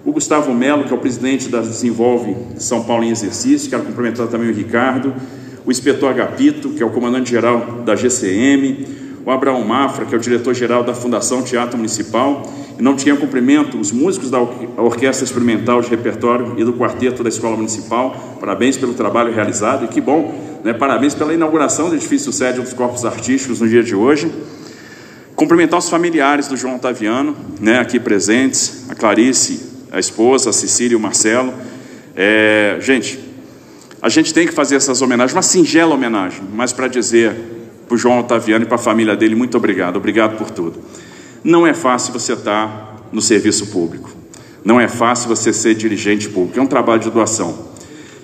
o 0.04 0.12
Gustavo 0.12 0.54
Melo, 0.54 0.84
que 0.84 0.94
é 0.94 0.96
o 0.96 1.00
presidente 1.00 1.48
da 1.48 1.62
Desenvolve 1.62 2.36
São 2.58 2.84
Paulo 2.84 3.04
em 3.04 3.10
Exercício, 3.10 3.69
quero 3.69 3.84
cumprimentar 3.84 4.28
também 4.28 4.50
o 4.50 4.54
Ricardo, 4.54 5.14
o 5.68 5.72
inspetor 5.72 6.12
Agapito, 6.12 6.69
que 6.69 6.81
é 6.81 6.86
o 6.86 6.90
comandante-geral 6.90 7.81
da 7.86 7.94
GCM, 7.94 8.88
o 9.25 9.30
Abraão 9.30 9.62
Mafra, 9.66 10.06
que 10.06 10.16
é 10.16 10.18
o 10.18 10.22
diretor-geral 10.22 10.81
da 10.81 10.94
Fundação 10.94 11.44
Teatro 11.44 11.75
Municipal, 11.75 12.50
e 12.80 12.81
não 12.81 12.96
tinha 12.96 13.18
cumprimento 13.18 13.78
os 13.78 13.92
músicos 13.92 14.31
da 14.31 14.40
Orquestra 14.40 15.25
Experimental 15.25 15.81
de 15.81 15.90
Repertório 15.90 16.54
e 16.58 16.64
do 16.64 16.72
Quarteto 16.72 17.22
da 17.22 17.28
Escola 17.28 17.58
Municipal. 17.58 18.38
Parabéns 18.40 18.78
pelo 18.78 18.94
trabalho 18.94 19.34
realizado 19.34 19.84
e 19.84 19.90
que 19.90 20.00
bom, 20.00 20.34
né? 20.64 20.72
parabéns 20.72 21.14
pela 21.14 21.34
inauguração 21.34 21.90
do 21.90 21.96
edifício 21.96 22.31
sede 22.31 22.62
dos 22.62 22.72
Corpos 22.72 23.04
Artísticos 23.04 23.60
no 23.60 23.68
dia 23.68 23.84
de 23.84 23.94
hoje. 23.94 24.31
Cumprimentar 25.36 25.80
os 25.80 25.90
familiares 25.90 26.48
do 26.48 26.56
João 26.56 26.78
Otaviano, 26.78 27.36
né, 27.60 27.78
aqui 27.78 28.00
presentes, 28.00 28.86
a 28.90 28.96
Clarice, 28.96 29.60
a 29.92 30.00
esposa, 30.00 30.50
a 30.50 30.54
Cecília 30.54 30.94
e 30.94 30.96
o 30.96 31.00
Marcelo. 31.00 31.54
É, 32.16 32.78
gente, 32.80 33.26
a 34.07 34.09
gente 34.09 34.33
tem 34.33 34.48
que 34.48 34.54
fazer 34.54 34.77
essas 34.77 35.01
homenagens, 35.01 35.36
uma 35.36 35.42
singela 35.42 35.94
homenagem, 35.94 36.42
mas 36.54 36.71
para 36.71 36.88
dizer 36.88 37.36
para 37.86 37.95
o 37.95 37.98
João 37.98 38.19
Otaviano 38.19 38.63
e 38.63 38.65
para 38.65 38.75
a 38.75 38.80
família 38.80 39.18
dele, 39.18 39.36
muito 39.36 39.57
obrigado, 39.57 39.98
obrigado 39.98 40.38
por 40.38 40.50
tudo. 40.50 40.81
Não 41.44 41.68
é 41.68 41.74
fácil 41.74 42.13
você 42.13 42.31
estar 42.31 43.06
no 43.12 43.21
serviço 43.21 43.68
público. 43.68 44.09
Não 44.63 44.80
é 44.80 44.88
fácil 44.88 45.27
você 45.27 45.51
ser 45.51 45.75
dirigente 45.75 46.30
público. 46.30 46.57
É 46.57 46.62
um 46.62 46.68
trabalho 46.68 47.01
de 47.01 47.09
doação. 47.12 47.68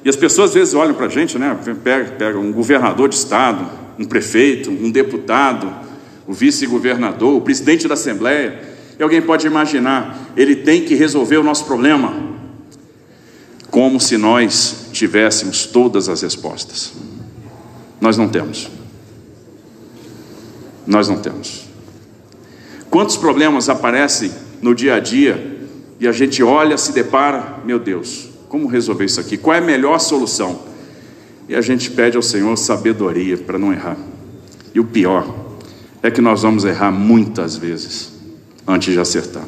E 0.06 0.09
as 0.09 0.15
pessoas 0.15 0.51
às 0.51 0.53
vezes 0.56 0.74
olham 0.74 0.94
para 0.94 1.07
a 1.07 1.09
gente, 1.09 1.38
né? 1.38 1.57
Pega, 1.83 2.12
pega 2.12 2.40
um 2.40 2.52
governador 2.54 3.09
de 3.09 3.16
estado, 3.16 3.69
um 3.99 4.06
prefeito, 4.06 4.69
um 4.69 4.90
deputado, 4.90 5.69
o 6.25 6.33
vice-governador, 6.33 7.35
o 7.35 7.42
presidente 7.42 7.90
da 7.90 7.94
Assembleia. 7.94 8.57
E 8.97 9.04
alguém 9.04 9.21
pode 9.21 9.45
imaginar, 9.45 10.31
ele 10.35 10.56
tem 10.56 10.83
que 10.83 10.95
resolver 10.95 11.37
o 11.37 11.44
nosso 11.44 11.66
problema. 11.66 12.13
Como 13.69 13.99
se 13.99 14.18
nós 14.18 14.82
tivéssemos 14.94 15.66
todas 15.66 16.07
as 16.07 16.21
respostas. 16.21 16.94
Nós 18.00 18.18
não 18.18 18.30
temos. 18.30 18.69
Nós 20.85 21.07
não 21.07 21.18
temos. 21.18 21.66
Quantos 22.90 23.18
problemas 23.18 23.69
aparecem 23.69 24.31
no 24.62 24.76
dia 24.76 24.95
a 24.95 25.00
dia 25.00 25.68
e 26.00 26.07
a 26.07 26.12
gente 26.12 26.44
olha, 26.44 26.78
se 26.78 26.92
depara, 26.92 27.59
meu 27.66 27.80
Deus, 27.80 28.30
como 28.47 28.68
resolver 28.68 29.06
isso 29.06 29.19
aqui? 29.19 29.38
Qual 29.38 29.56
é 29.56 29.59
a 29.59 29.62
melhor 29.62 30.00
solução? 30.00 30.62
E 31.50 31.56
a 31.56 31.62
gente 31.62 31.90
pede 31.92 32.16
ao 32.16 32.23
Senhor 32.23 32.56
sabedoria 32.56 33.38
para 33.38 33.57
não 33.57 33.73
errar. 33.73 33.97
E 34.73 34.80
o 34.80 34.85
pior 34.85 35.44
é 36.02 36.12
que 36.12 36.21
nós 36.21 36.44
vamos 36.44 36.66
errar 36.66 36.92
muitas 36.92 37.56
vezes 37.56 38.12
antes 38.68 38.94
de 38.94 39.00
acertar. 39.00 39.45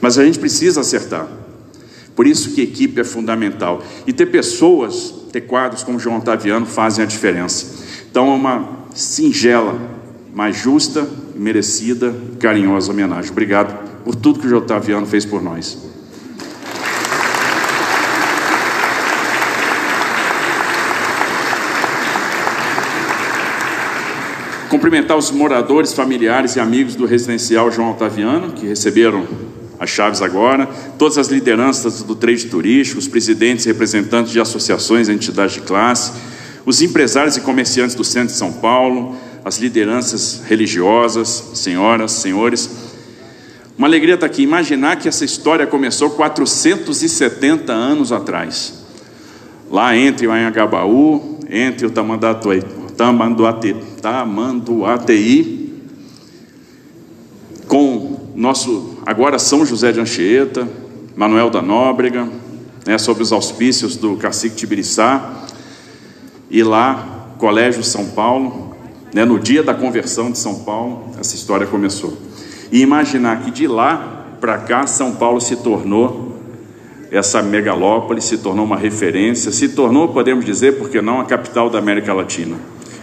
Mas 0.00 0.18
a 0.18 0.24
gente 0.24 0.38
precisa 0.38 0.80
acertar. 0.80 1.28
Por 2.18 2.26
isso 2.26 2.50
que 2.50 2.60
equipe 2.60 3.00
é 3.00 3.04
fundamental. 3.04 3.80
E 4.04 4.12
ter 4.12 4.26
pessoas, 4.26 5.14
ter 5.30 5.42
quadros 5.42 5.84
como 5.84 6.00
João 6.00 6.16
Otaviano 6.18 6.66
fazem 6.66 7.04
a 7.04 7.06
diferença. 7.06 7.76
Então 8.10 8.32
é 8.32 8.34
uma 8.34 8.88
singela, 8.92 9.80
mas 10.34 10.56
justa 10.56 11.08
merecida, 11.36 12.12
carinhosa 12.40 12.90
homenagem. 12.90 13.30
Obrigado 13.30 14.02
por 14.02 14.16
tudo 14.16 14.40
que 14.40 14.48
o 14.48 14.50
J. 14.50 14.56
Otaviano 14.56 15.06
fez 15.06 15.24
por 15.24 15.40
nós. 15.40 15.78
Cumprimentar 24.68 25.16
os 25.16 25.30
moradores, 25.30 25.92
familiares 25.92 26.56
e 26.56 26.60
amigos 26.60 26.96
do 26.96 27.06
residencial 27.06 27.70
João 27.70 27.92
Otaviano, 27.92 28.50
que 28.54 28.66
receberam 28.66 29.24
as 29.78 29.90
chaves 29.90 30.20
agora, 30.22 30.66
todas 30.98 31.18
as 31.18 31.28
lideranças 31.28 32.02
do 32.02 32.14
trade 32.14 32.46
turístico, 32.46 32.98
os 32.98 33.06
presidentes 33.06 33.64
e 33.64 33.68
representantes 33.68 34.32
de 34.32 34.40
associações 34.40 35.08
e 35.08 35.12
entidades 35.12 35.54
de 35.54 35.60
classe, 35.60 36.12
os 36.66 36.82
empresários 36.82 37.36
e 37.36 37.40
comerciantes 37.40 37.94
do 37.94 38.04
centro 38.04 38.28
de 38.28 38.38
São 38.38 38.52
Paulo, 38.52 39.16
as 39.44 39.58
lideranças 39.58 40.42
religiosas, 40.46 41.50
senhoras, 41.54 42.12
senhores. 42.12 42.68
Uma 43.76 43.86
alegria 43.86 44.14
estar 44.14 44.26
aqui. 44.26 44.42
Imaginar 44.42 44.96
que 44.96 45.08
essa 45.08 45.24
história 45.24 45.66
começou 45.66 46.10
470 46.10 47.72
anos 47.72 48.10
atrás, 48.10 48.84
lá 49.70 49.96
entre 49.96 50.26
o 50.26 50.32
Anhangabaú, 50.32 51.38
entre 51.48 51.86
o 51.86 51.90
Tamanduateí, 51.90 52.62
Tamanduateí 54.02 55.58
nosso 58.38 58.87
agora 59.08 59.38
São 59.38 59.64
José 59.64 59.90
de 59.90 59.98
Anchieta, 59.98 60.68
Manuel 61.16 61.48
da 61.48 61.62
Nóbrega, 61.62 62.28
né, 62.86 62.98
sobre 62.98 63.22
os 63.22 63.32
auspícios 63.32 63.96
do 63.96 64.18
cacique 64.18 64.54
Tibiriçá, 64.54 65.44
e 66.50 66.62
lá, 66.62 67.32
Colégio 67.38 67.82
São 67.82 68.04
Paulo, 68.08 68.76
né, 69.14 69.24
no 69.24 69.38
dia 69.38 69.62
da 69.62 69.72
conversão 69.72 70.30
de 70.30 70.36
São 70.36 70.56
Paulo, 70.56 71.12
essa 71.18 71.34
história 71.34 71.66
começou. 71.66 72.18
E 72.70 72.82
imaginar 72.82 73.40
que 73.40 73.50
de 73.50 73.66
lá 73.66 74.26
para 74.42 74.58
cá, 74.58 74.86
São 74.86 75.14
Paulo 75.14 75.40
se 75.40 75.56
tornou 75.56 76.38
essa 77.10 77.42
megalópole, 77.42 78.20
se 78.20 78.36
tornou 78.36 78.66
uma 78.66 78.76
referência, 78.76 79.50
se 79.50 79.70
tornou, 79.70 80.08
podemos 80.08 80.44
dizer, 80.44 80.76
porque 80.76 81.00
não, 81.00 81.18
a 81.18 81.24
capital 81.24 81.70
da 81.70 81.78
América 81.78 82.12
Latina, 82.12 82.56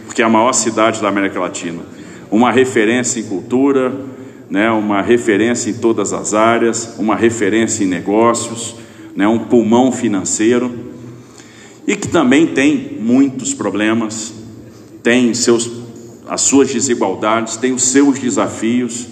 porque 0.05 0.21
é 0.21 0.25
a 0.25 0.29
maior 0.29 0.53
cidade 0.53 1.01
da 1.01 1.09
América 1.09 1.39
Latina, 1.39 1.81
uma 2.29 2.51
referência 2.51 3.19
em 3.19 3.23
cultura, 3.23 3.91
né, 4.49 4.69
uma 4.71 5.01
referência 5.01 5.69
em 5.69 5.75
todas 5.75 6.13
as 6.13 6.33
áreas, 6.33 6.95
uma 6.97 7.15
referência 7.15 7.83
em 7.83 7.87
negócios, 7.87 8.75
né, 9.15 9.27
um 9.27 9.39
pulmão 9.39 9.91
financeiro, 9.91 10.71
e 11.87 11.95
que 11.95 12.07
também 12.07 12.47
tem 12.47 12.97
muitos 12.99 13.53
problemas, 13.53 14.33
tem 15.03 15.33
seus, 15.33 15.69
as 16.27 16.41
suas 16.41 16.71
desigualdades, 16.71 17.57
tem 17.57 17.73
os 17.73 17.83
seus 17.83 18.19
desafios, 18.19 19.07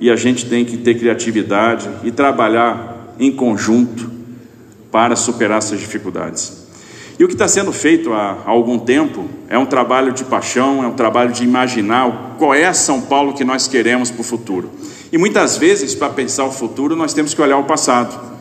e 0.00 0.10
a 0.10 0.16
gente 0.16 0.46
tem 0.46 0.64
que 0.64 0.76
ter 0.76 0.98
criatividade 0.98 1.88
e 2.02 2.10
trabalhar 2.10 3.14
em 3.18 3.32
conjunto 3.32 4.10
para 4.90 5.16
superar 5.16 5.58
essas 5.58 5.80
dificuldades. 5.80 6.63
E 7.16 7.22
o 7.22 7.28
que 7.28 7.34
está 7.34 7.46
sendo 7.46 7.72
feito 7.72 8.12
há, 8.12 8.42
algum 8.44 8.76
tempo 8.76 9.24
é 9.48 9.56
um 9.56 9.66
trabalho 9.66 10.12
de 10.12 10.24
paixão, 10.24 10.82
é 10.82 10.86
um 10.88 10.94
trabalho 10.94 11.32
de 11.32 11.44
imaginar 11.44 12.34
qual 12.38 12.52
é 12.52 12.64
a 12.64 12.74
São 12.74 13.00
Paulo 13.00 13.34
que 13.34 13.44
nós 13.44 13.68
queremos 13.68 14.10
para 14.10 14.20
o 14.20 14.24
futuro. 14.24 14.68
E 15.12 15.18
muitas 15.18 15.56
vezes, 15.56 15.94
para 15.94 16.08
pensar 16.08 16.44
o 16.44 16.50
futuro, 16.50 16.96
nós 16.96 17.14
temos 17.14 17.32
que 17.32 17.40
olhar 17.40 17.56
o 17.56 17.64
passado. 17.64 18.34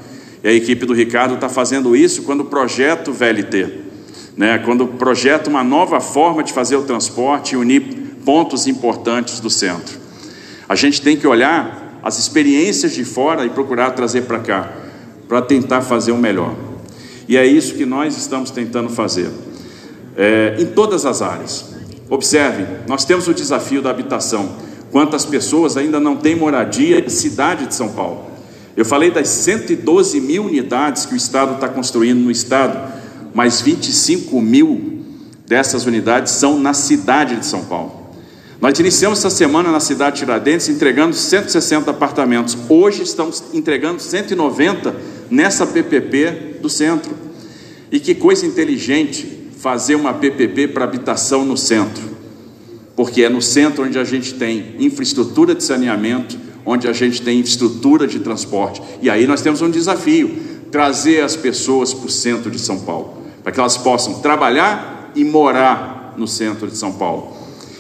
E 0.44 0.48
a 0.48 0.54
equipe 0.54 0.88
do 0.88 0.94
Ricardo 0.94 1.36
está 1.36 1.48
fazendo 1.48 1.96
isso 1.96 2.24
quando 2.24 2.42
o 2.42 2.46
projeto 2.46 3.14
VLT, 3.14 3.70
né? 4.36 4.58
quando 4.58 4.88
projeta 4.88 5.52
uma 5.52 5.64
nova 5.64 6.00
forma 6.00 6.44
de 6.44 6.52
fazer 6.52 6.76
o 6.76 6.82
transporte 6.82 7.54
e 7.54 7.58
unir 7.58 7.84
pontos 8.26 8.66
importantes 8.66 9.40
do 9.40 9.52
centro. 9.52 10.00
A 10.68 10.74
gente 10.74 11.00
tem 11.00 11.16
que 11.16 11.28
olhar 11.28 12.00
as 12.02 12.18
experiências 12.18 12.94
de 12.94 13.06
fora 13.06 13.46
e 13.46 13.50
procurar 13.52 13.92
trazer 13.92 14.24
para 14.24 14.40
cá, 14.40 14.72
para 15.28 15.44
tentar 15.44 15.82
fazer 15.82 16.12
o 16.12 16.18
melhor. 16.18 16.73
E 17.28 17.38
é 17.38 17.46
isso 17.46 17.76
que 17.76 17.86
nós 17.86 18.18
estamos 18.18 18.52
tentando 18.52 18.90
fazer, 18.90 19.30
é, 20.16 20.56
em 20.60 20.66
todas 20.66 21.06
as 21.06 21.22
áreas. 21.22 21.66
Observe, 22.10 22.66
nós 22.88 23.06
temos 23.06 23.28
o 23.28 23.34
desafio 23.34 23.82
da 23.82 23.90
habitação. 23.90 24.58
Quantas 24.92 25.26
pessoas 25.26 25.78
ainda 25.78 26.00
não 26.00 26.16
têm 26.16 26.36
moradia 26.36 27.00
em 27.00 27.10
cidade 27.10 27.66
de 27.66 27.74
São 27.74 27.90
Paulo? 27.90 28.26
Eu 28.76 28.86
falei 28.86 29.12
das 29.12 29.28
112 29.30 30.20
mil 30.20 30.46
unidades 30.46 31.06
que 31.06 31.14
o 31.14 31.18
Estado 31.18 31.56
está 31.56 31.68
construindo 31.68 32.20
no 32.20 32.32
Estado, 32.32 32.92
mas 33.34 33.62
25 33.62 34.42
mil 34.42 35.04
dessas 35.48 35.86
unidades 35.86 36.34
são 36.34 36.60
na 36.60 36.74
cidade 36.74 37.38
de 37.38 37.46
São 37.46 37.66
Paulo. 37.66 38.04
Nós 38.60 38.80
iniciamos 38.80 39.20
essa 39.20 39.30
semana 39.30 39.72
na 39.72 39.80
cidade 39.80 40.16
de 40.16 40.20
Tiradentes 40.22 40.70
entregando 40.70 41.16
160 41.16 41.92
apartamentos. 41.92 42.58
Hoje 42.70 43.04
estamos 43.04 43.44
entregando 43.54 44.02
190 44.02 44.96
nessa 45.30 45.68
PPP 45.68 46.53
do 46.64 46.70
centro. 46.70 47.14
E 47.92 48.00
que 48.00 48.16
coisa 48.16 48.46
inteligente 48.46 49.52
fazer 49.60 49.96
uma 49.96 50.14
PPP 50.14 50.70
para 50.70 50.84
habitação 50.84 51.46
no 51.46 51.56
centro. 51.56 52.12
Porque 52.96 53.24
é 53.24 53.30
no 53.30 53.42
centro 53.42 53.86
onde 53.86 54.00
a 54.00 54.04
gente 54.04 54.34
tem 54.34 54.76
infraestrutura 54.80 55.54
de 55.54 55.64
saneamento, 55.64 56.38
onde 56.66 56.88
a 56.88 56.94
gente 56.94 57.22
tem 57.22 57.40
infraestrutura 57.40 58.08
de 58.08 58.20
transporte. 58.20 58.82
E 59.02 59.10
aí 59.10 59.28
nós 59.28 59.42
temos 59.42 59.62
um 59.62 59.70
desafio: 59.70 60.32
trazer 60.72 61.22
as 61.22 61.36
pessoas 61.36 61.94
para 61.94 62.08
o 62.08 62.12
centro 62.12 62.50
de 62.50 62.60
São 62.60 62.80
Paulo, 62.80 63.24
para 63.44 63.52
que 63.52 63.60
elas 63.60 63.78
possam 63.78 64.22
trabalhar 64.22 65.12
e 65.16 65.24
morar 65.24 66.16
no 66.18 66.28
centro 66.28 66.68
de 66.68 66.78
São 66.78 66.94
Paulo. 66.94 67.34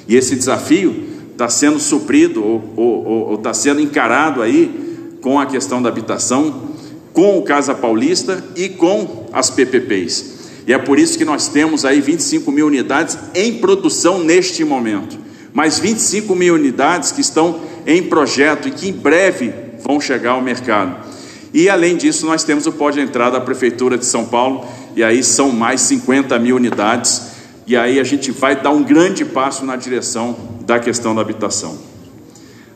E 0.08 0.16
esse 0.16 0.36
desafio 0.36 1.06
está 1.32 1.50
sendo 1.50 1.80
suprido 1.80 2.44
ou 2.76 3.36
está 3.36 3.54
sendo 3.54 3.82
encarado 3.82 4.42
aí 4.42 5.18
com 5.22 5.40
a 5.40 5.46
questão 5.46 5.82
da 5.82 5.90
habitação, 5.90 6.73
com 7.14 7.38
o 7.38 7.44
Casa 7.44 7.74
Paulista 7.74 8.44
e 8.56 8.68
com 8.68 9.28
as 9.32 9.50
PPPs. 9.50 10.34
E 10.68 10.74
é 10.74 10.78
por 10.78 10.98
isso 10.98 11.18
que 11.18 11.24
nós 11.24 11.48
temos 11.48 11.86
aí 11.86 12.02
25 12.02 12.52
mil 12.52 12.68
unidades 12.68 13.18
em 13.36 13.60
produção 13.60 14.24
neste 14.24 14.66
momento, 14.66 15.18
mais 15.54 15.80
25 15.80 16.36
mil 16.36 16.56
unidades 16.56 17.12
que 17.12 17.22
estão 17.22 17.62
em 17.86 18.04
projeto 18.04 18.68
e 18.68 18.72
que 18.72 18.90
em 18.90 18.94
breve 18.94 19.54
vão 19.82 20.02
chegar 20.02 20.32
ao 20.32 20.42
mercado. 20.42 21.08
E 21.54 21.70
além 21.70 21.96
disso, 21.96 22.26
nós 22.26 22.44
temos 22.44 22.66
o 22.66 22.72
pó 22.72 22.90
de 22.90 23.00
entrada 23.00 23.38
da 23.38 23.42
Prefeitura 23.42 23.98
de 23.98 24.06
São 24.06 24.26
Paulo, 24.26 24.66
e 24.96 25.04
aí 25.04 25.24
são 25.24 25.52
mais 25.52 25.82
50 25.82 26.40
mil 26.40 26.56
unidades 26.56 27.34
e 27.66 27.78
aí 27.78 28.00
a 28.00 28.04
gente 28.04 28.32
vai 28.32 28.56
dar 28.62 28.72
um 28.72 28.84
grande 28.84 29.24
passo 29.24 29.66
na 29.66 29.76
direção 29.76 30.36
da 30.66 30.80
questão 30.80 31.16
da 31.16 31.22
habitação. 31.22 31.78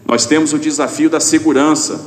Nós 0.06 0.25
temos 0.25 0.53
o 0.53 0.60
desafio 0.60 1.10
da 1.10 1.20
segurança, 1.20 2.00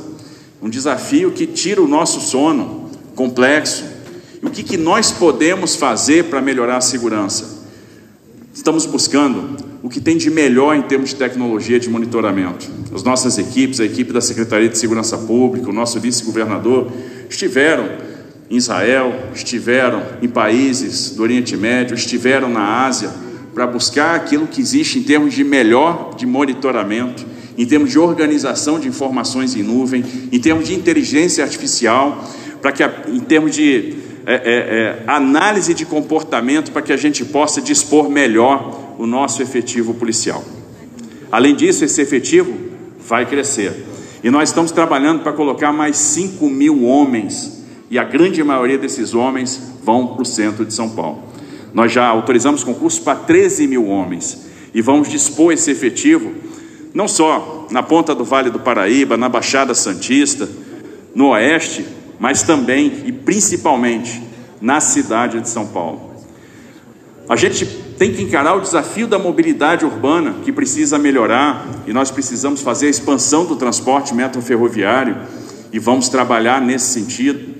um 0.61 0.69
desafio 0.69 1.31
que 1.31 1.47
tira 1.47 1.81
o 1.81 1.87
nosso 1.87 2.21
sono 2.21 2.89
complexo. 3.15 3.83
E 4.41 4.45
o 4.45 4.49
que, 4.49 4.63
que 4.63 4.77
nós 4.77 5.11
podemos 5.11 5.75
fazer 5.75 6.25
para 6.25 6.41
melhorar 6.41 6.77
a 6.77 6.81
segurança? 6.81 7.61
Estamos 8.53 8.85
buscando 8.85 9.57
o 9.81 9.89
que 9.89 9.99
tem 9.99 10.17
de 10.17 10.29
melhor 10.29 10.75
em 10.75 10.81
termos 10.83 11.09
de 11.09 11.15
tecnologia 11.15 11.79
de 11.79 11.89
monitoramento. 11.89 12.69
As 12.93 13.01
nossas 13.01 13.37
equipes, 13.37 13.79
a 13.79 13.85
equipe 13.85 14.13
da 14.13 14.21
Secretaria 14.21 14.69
de 14.69 14.77
Segurança 14.77 15.17
Pública, 15.17 15.69
o 15.69 15.73
nosso 15.73 15.99
vice-governador, 15.99 16.91
estiveram 17.29 17.89
em 18.49 18.57
Israel, 18.57 19.13
estiveram 19.33 20.03
em 20.21 20.27
países 20.27 21.11
do 21.11 21.23
Oriente 21.23 21.55
Médio, 21.55 21.95
estiveram 21.95 22.49
na 22.49 22.85
Ásia, 22.85 23.09
para 23.53 23.65
buscar 23.65 24.15
aquilo 24.15 24.47
que 24.47 24.61
existe 24.61 24.99
em 24.99 25.03
termos 25.03 25.33
de 25.33 25.43
melhor 25.43 26.15
de 26.15 26.25
monitoramento, 26.25 27.25
em 27.57 27.65
termos 27.65 27.89
de 27.89 27.99
organização 27.99 28.79
de 28.79 28.87
informações 28.87 29.55
em 29.55 29.63
nuvem, 29.63 30.03
em 30.31 30.39
termos 30.39 30.67
de 30.67 30.73
inteligência 30.73 31.43
artificial, 31.43 32.23
para 32.61 32.71
que, 32.71 32.83
em 33.09 33.19
termos 33.19 33.53
de 33.53 33.95
é, 34.25 34.33
é, 34.33 34.35
é, 34.35 35.03
análise 35.07 35.73
de 35.73 35.85
comportamento, 35.85 36.71
para 36.71 36.81
que 36.81 36.93
a 36.93 36.97
gente 36.97 37.25
possa 37.25 37.59
dispor 37.61 38.09
melhor 38.09 38.95
o 38.99 39.07
nosso 39.07 39.41
efetivo 39.41 39.93
policial. 39.95 40.43
Além 41.31 41.55
disso, 41.55 41.83
esse 41.83 42.01
efetivo 42.01 42.53
vai 43.07 43.25
crescer. 43.25 43.85
E 44.23 44.29
nós 44.29 44.49
estamos 44.49 44.71
trabalhando 44.71 45.23
para 45.23 45.33
colocar 45.33 45.71
mais 45.71 45.97
5 45.97 46.47
mil 46.47 46.83
homens 46.83 47.63
e 47.89 47.97
a 47.97 48.03
grande 48.03 48.43
maioria 48.43 48.77
desses 48.77 49.15
homens 49.15 49.59
vão 49.83 50.07
para 50.07 50.21
o 50.21 50.25
centro 50.25 50.65
de 50.65 50.73
São 50.73 50.89
Paulo. 50.89 51.23
Nós 51.73 51.91
já 51.91 52.05
autorizamos 52.05 52.63
concursos 52.63 52.99
para 52.99 53.15
13 53.15 53.65
mil 53.65 53.87
homens 53.87 54.45
e 54.73 54.81
vamos 54.81 55.09
dispor 55.09 55.51
esse 55.51 55.71
efetivo 55.71 56.31
não 56.93 57.07
só 57.07 57.67
na 57.71 57.81
ponta 57.81 58.13
do 58.13 58.23
Vale 58.23 58.49
do 58.49 58.59
Paraíba, 58.59 59.17
na 59.17 59.29
Baixada 59.29 59.73
Santista, 59.73 60.47
no 61.15 61.29
Oeste, 61.29 61.85
mas 62.19 62.43
também 62.43 63.03
e 63.05 63.11
principalmente 63.11 64.21
na 64.61 64.79
cidade 64.79 65.39
de 65.39 65.49
São 65.49 65.65
Paulo. 65.67 66.11
A 67.27 67.35
gente 67.35 67.65
tem 67.97 68.11
que 68.11 68.21
encarar 68.23 68.55
o 68.55 68.61
desafio 68.61 69.07
da 69.07 69.17
mobilidade 69.17 69.85
urbana, 69.85 70.35
que 70.43 70.51
precisa 70.51 70.99
melhorar, 70.99 71.65
e 71.87 71.93
nós 71.93 72.11
precisamos 72.11 72.61
fazer 72.61 72.87
a 72.87 72.89
expansão 72.89 73.45
do 73.45 73.55
transporte 73.55 74.13
metroferroviário, 74.13 75.15
e 75.71 75.79
vamos 75.79 76.09
trabalhar 76.09 76.59
nesse 76.59 76.87
sentido. 76.87 77.55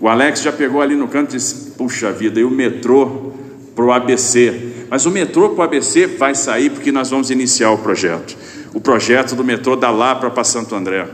O 0.00 0.08
Alex 0.08 0.42
já 0.42 0.52
pegou 0.52 0.82
ali 0.82 0.94
no 0.94 1.08
canto 1.08 1.34
e 1.34 1.38
disse: 1.38 1.72
Puxa 1.72 2.12
vida, 2.12 2.38
e 2.38 2.44
o 2.44 2.50
metrô 2.50 3.32
para 3.74 3.84
o 3.84 3.92
ABC? 3.92 4.86
Mas 4.90 5.06
o 5.06 5.10
metrô 5.10 5.50
para 5.50 5.60
o 5.60 5.62
ABC 5.64 6.06
vai 6.06 6.34
sair 6.34 6.70
porque 6.70 6.92
nós 6.92 7.10
vamos 7.10 7.30
iniciar 7.30 7.70
o 7.70 7.78
projeto. 7.78 8.36
O 8.74 8.80
projeto 8.80 9.34
do 9.34 9.44
metrô 9.44 9.76
da 9.76 9.90
Lapra 9.90 10.30
para 10.30 10.44
Santo 10.44 10.74
André, 10.74 11.06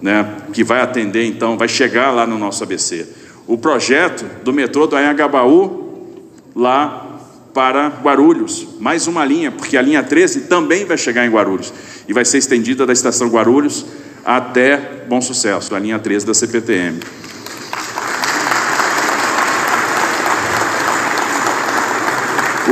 né? 0.00 0.36
que 0.52 0.64
vai 0.64 0.80
atender 0.80 1.24
então, 1.24 1.56
vai 1.56 1.68
chegar 1.68 2.10
lá 2.10 2.26
no 2.26 2.38
nosso 2.38 2.62
ABC. 2.62 3.06
O 3.46 3.58
projeto 3.58 4.24
do 4.44 4.52
metrô 4.52 4.86
do 4.86 4.96
Anhangabaú 4.96 6.08
lá 6.54 7.18
para 7.52 7.88
Guarulhos, 8.02 8.66
mais 8.80 9.06
uma 9.06 9.24
linha, 9.24 9.50
porque 9.50 9.76
a 9.76 9.82
linha 9.82 10.02
13 10.02 10.42
também 10.42 10.84
vai 10.84 10.96
chegar 10.96 11.26
em 11.26 11.30
Guarulhos 11.30 11.72
e 12.08 12.12
vai 12.12 12.24
ser 12.24 12.38
estendida 12.38 12.86
da 12.86 12.92
estação 12.92 13.28
Guarulhos 13.28 13.84
até 14.24 15.04
Bom 15.08 15.20
Sucesso, 15.20 15.74
a 15.74 15.78
linha 15.78 15.98
13 15.98 16.24
da 16.24 16.34
CPTM. 16.34 17.00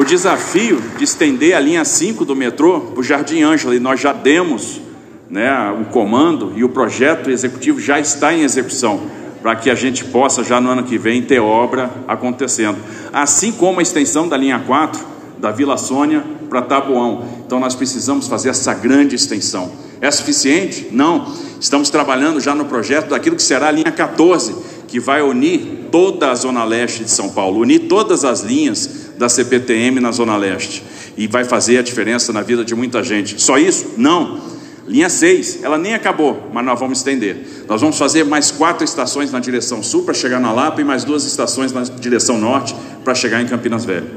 O 0.01 0.05
desafio 0.05 0.81
de 0.97 1.05
estender 1.05 1.55
a 1.55 1.61
linha 1.61 1.85
5 1.85 2.25
do 2.25 2.35
metrô 2.35 2.81
para 2.81 3.01
o 3.01 3.03
Jardim 3.03 3.43
Ângela, 3.43 3.77
e 3.77 3.79
nós 3.79 4.01
já 4.01 4.15
demos 4.15 4.81
né, 5.29 5.51
o 5.79 5.93
comando 5.93 6.55
e 6.57 6.65
o 6.65 6.71
projeto 6.71 7.31
executivo 7.31 7.79
já 7.79 8.01
está 8.01 8.33
em 8.33 8.41
execução, 8.41 8.99
para 9.43 9.55
que 9.57 9.69
a 9.69 9.75
gente 9.75 10.07
possa 10.07 10.43
já 10.43 10.59
no 10.59 10.71
ano 10.71 10.85
que 10.85 10.97
vem 10.97 11.21
ter 11.21 11.39
obra 11.39 11.91
acontecendo. 12.09 12.79
Assim 13.13 13.53
como 13.53 13.79
a 13.79 13.83
extensão 13.83 14.27
da 14.27 14.39
linha 14.39 14.59
4, 14.67 15.05
da 15.39 15.51
Vila 15.51 15.77
Sônia 15.77 16.25
para 16.49 16.63
Taboão. 16.63 17.23
Então 17.45 17.61
nós 17.61 17.75
precisamos 17.75 18.27
fazer 18.27 18.49
essa 18.49 18.73
grande 18.73 19.15
extensão. 19.15 19.71
É 20.01 20.11
suficiente? 20.11 20.89
Não. 20.91 21.31
Estamos 21.61 21.91
trabalhando 21.91 22.41
já 22.41 22.55
no 22.55 22.65
projeto 22.65 23.11
daquilo 23.11 23.37
que 23.37 23.43
será 23.43 23.69
a 23.69 23.71
linha 23.71 23.93
14, 23.93 24.57
que 24.89 24.99
vai 24.99 25.21
unir 25.21 25.89
toda 25.93 26.31
a 26.31 26.35
Zona 26.35 26.65
Leste 26.65 27.05
de 27.05 27.11
São 27.11 27.29
Paulo, 27.29 27.61
unir 27.61 27.81
todas 27.81 28.25
as 28.25 28.41
linhas 28.41 29.10
da 29.21 29.29
CPTM 29.29 30.01
na 30.01 30.11
Zona 30.11 30.35
Leste. 30.35 30.83
E 31.15 31.27
vai 31.27 31.45
fazer 31.45 31.77
a 31.77 31.83
diferença 31.83 32.33
na 32.33 32.41
vida 32.41 32.65
de 32.65 32.75
muita 32.75 33.03
gente. 33.03 33.41
Só 33.41 33.59
isso? 33.59 33.93
Não. 33.99 34.41
Linha 34.89 35.11
6, 35.11 35.63
ela 35.63 35.77
nem 35.77 35.93
acabou, 35.93 36.49
mas 36.55 36.65
nós 36.65 36.81
vamos 36.81 36.99
estender. 36.99 37.37
Nós 37.69 37.83
vamos 37.83 37.99
fazer 37.99 38.25
mais 38.25 38.51
quatro 38.51 38.83
estações 38.83 39.31
na 39.31 39.39
direção 39.39 39.83
sul 39.83 40.05
para 40.05 40.15
chegar 40.15 40.41
na 40.41 40.51
Lapa 40.51 40.81
e 40.81 40.85
mais 40.85 41.05
duas 41.05 41.25
estações 41.27 41.71
na 41.71 41.83
direção 41.83 42.39
norte 42.39 42.75
para 43.05 43.15
chegar 43.15 43.43
em 43.43 43.47
Campinas 43.47 43.85
Velho. 43.85 44.09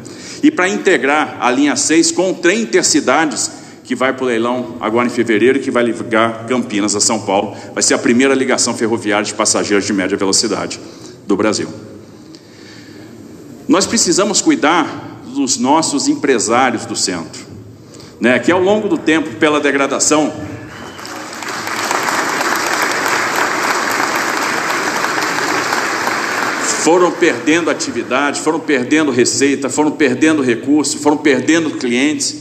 E 0.41 0.49
para 0.49 0.69
integrar 0.69 1.37
a 1.41 1.51
linha 1.51 1.75
6 1.75 2.13
com 2.13 2.31
o 2.31 2.35
trem 2.35 2.61
intercidades 2.61 3.51
que 3.83 3.95
vai 3.95 4.13
para 4.13 4.23
o 4.23 4.27
leilão 4.27 4.77
agora 4.79 5.05
em 5.05 5.09
fevereiro 5.09 5.59
e 5.59 5.61
que 5.61 5.69
vai 5.69 5.83
ligar 5.83 6.45
Campinas 6.47 6.95
a 6.95 7.01
São 7.01 7.19
Paulo. 7.19 7.55
Vai 7.73 7.83
ser 7.83 7.93
a 7.93 7.99
primeira 7.99 8.33
ligação 8.33 8.73
ferroviária 8.73 9.25
de 9.25 9.33
passageiros 9.33 9.85
de 9.85 9.91
média 9.91 10.17
velocidade 10.17 10.79
do 11.27 11.35
Brasil. 11.35 11.67
Nós 13.67 13.85
precisamos 13.85 14.41
cuidar 14.41 15.21
dos 15.33 15.57
nossos 15.57 16.07
empresários 16.07 16.85
do 16.85 16.95
centro, 16.95 17.41
né? 18.19 18.37
que 18.39 18.51
ao 18.51 18.61
longo 18.61 18.87
do 18.87 18.97
tempo, 18.97 19.35
pela 19.35 19.59
degradação, 19.59 20.31
foram 26.83 27.11
perdendo 27.11 27.69
atividade, 27.69 28.41
foram 28.41 28.59
perdendo 28.59 29.09
receita, 29.09 29.69
foram 29.69 29.91
perdendo 29.91 30.41
recursos, 30.41 31.01
foram 31.01 31.15
perdendo 31.15 31.71
clientes. 31.77 32.35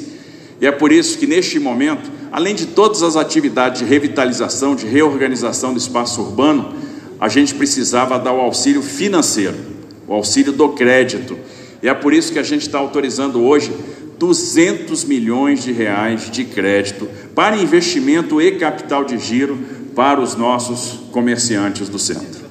E 0.60 0.66
é 0.66 0.72
por 0.72 0.90
isso 0.90 1.16
que 1.16 1.28
neste 1.28 1.60
momento, 1.60 2.10
além 2.32 2.52
de 2.52 2.66
todas 2.66 3.04
as 3.04 3.14
atividades 3.14 3.80
de 3.80 3.84
revitalização, 3.84 4.74
de 4.74 4.86
reorganização 4.86 5.72
do 5.72 5.78
espaço 5.78 6.20
urbano, 6.20 6.74
a 7.20 7.28
gente 7.28 7.54
precisava 7.54 8.18
dar 8.18 8.32
o 8.32 8.40
auxílio 8.40 8.82
financeiro, 8.82 9.71
o 10.12 10.16
auxílio 10.16 10.52
do 10.52 10.68
crédito. 10.70 11.38
E 11.82 11.88
é 11.88 11.94
por 11.94 12.12
isso 12.12 12.32
que 12.32 12.38
a 12.38 12.42
gente 12.42 12.62
está 12.62 12.78
autorizando 12.78 13.42
hoje 13.42 13.72
200 14.18 15.04
milhões 15.04 15.64
de 15.64 15.72
reais 15.72 16.30
de 16.30 16.44
crédito 16.44 17.08
para 17.34 17.56
investimento 17.56 18.40
e 18.40 18.52
capital 18.52 19.04
de 19.04 19.18
giro 19.18 19.58
para 19.94 20.20
os 20.20 20.36
nossos 20.36 21.00
comerciantes 21.10 21.88
do 21.88 21.98
centro. 21.98 22.42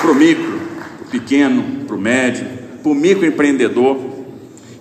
para 0.00 0.10
o 0.10 0.14
micro, 0.14 0.60
para 0.98 1.06
o 1.06 1.10
pequeno, 1.10 1.84
para 1.86 1.94
o 1.94 2.00
médio, 2.00 2.46
para 2.82 2.90
o 2.90 2.94
microempreendedor. 2.94 3.96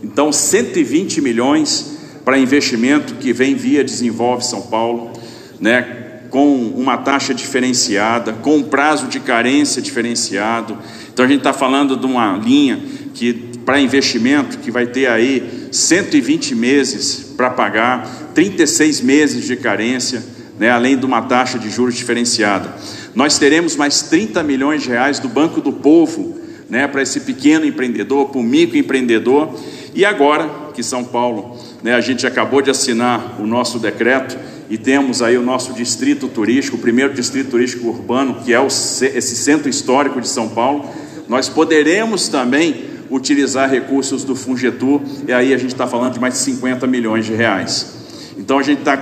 Então, 0.02 0.32
120 0.32 1.22
milhões 1.22 2.00
para 2.26 2.40
investimento 2.40 3.16
que 3.16 3.34
vem 3.34 3.54
via 3.54 3.84
Desenvolve 3.84 4.44
São 4.46 4.62
Paulo, 4.62 5.12
né, 5.60 5.99
com 6.30 6.56
uma 6.76 6.98
taxa 6.98 7.34
diferenciada, 7.34 8.34
com 8.34 8.58
um 8.58 8.64
prazo 8.64 9.08
de 9.08 9.20
carência 9.20 9.82
diferenciado. 9.82 10.78
Então, 11.12 11.26
a 11.26 11.28
gente 11.28 11.40
está 11.40 11.54
falando 11.54 11.98
de 11.98 12.06
uma 12.06 12.38
linha 12.38 12.80
que 13.14 13.50
para 13.66 13.80
investimento 13.80 14.58
que 14.60 14.72
vai 14.72 14.88
ter 14.88 15.08
aí 15.08 15.68
120 15.72 16.56
meses 16.56 17.34
para 17.38 17.50
pagar, 17.50 18.32
36 18.34 19.02
meses 19.02 19.46
de 19.46 19.56
carência, 19.56 20.24
né, 20.58 20.72
além 20.72 20.98
de 20.98 21.06
uma 21.06 21.22
taxa 21.22 21.60
de 21.60 21.70
juros 21.70 21.96
diferenciada. 21.96 22.74
Nós 23.14 23.38
teremos 23.38 23.76
mais 23.76 24.02
30 24.04 24.42
milhões 24.44 24.84
de 24.84 24.90
reais 24.90 25.20
do 25.20 25.28
Banco 25.28 25.62
do 25.62 25.72
Povo, 25.72 26.40
né, 26.70 26.88
para 26.88 27.02
esse 27.02 27.22
pequeno 27.22 27.66
empreendedor, 27.66 28.30
para 28.30 28.40
o 28.40 28.44
microempreendedor. 28.44 29.54
E 29.94 30.06
agora 30.06 30.50
que 30.74 30.84
São 30.84 31.04
Paulo, 31.04 31.58
né, 31.82 31.94
a 31.94 32.02
gente 32.02 32.28
acabou 32.28 32.62
de 32.62 32.70
assinar 32.70 33.40
o 33.40 33.48
nosso 33.48 33.80
decreto 33.80 34.38
e 34.70 34.78
temos 34.78 35.22
aí 35.22 35.38
o 35.38 35.42
nosso 35.42 35.74
distrito 35.74 36.28
turístico, 36.28 36.78
o 36.78 36.80
primeiro 36.80 37.14
distrito 37.14 37.50
turístico 37.52 37.88
urbano, 37.88 38.42
que 38.44 38.54
é 38.54 38.60
o, 38.60 38.68
esse 38.68 39.36
centro 39.36 39.70
histórico 39.70 40.22
de 40.22 40.28
São 40.28 40.50
Paulo, 40.50 40.86
nós 41.28 41.50
poderemos 41.50 42.28
também 42.28 42.90
utilizar 43.10 43.70
recursos 43.70 44.24
do 44.24 44.36
Fungetur, 44.36 45.02
e 45.28 45.34
aí 45.34 45.54
a 45.54 45.58
gente 45.58 45.74
está 45.74 45.88
falando 45.88 46.14
de 46.14 46.20
mais 46.20 46.36
de 46.36 46.40
50 46.42 46.86
milhões 46.86 47.26
de 47.26 47.34
reais. 47.34 47.98
Então 48.38 48.60
a 48.60 48.64
gente 48.64 48.80
está 48.80 48.96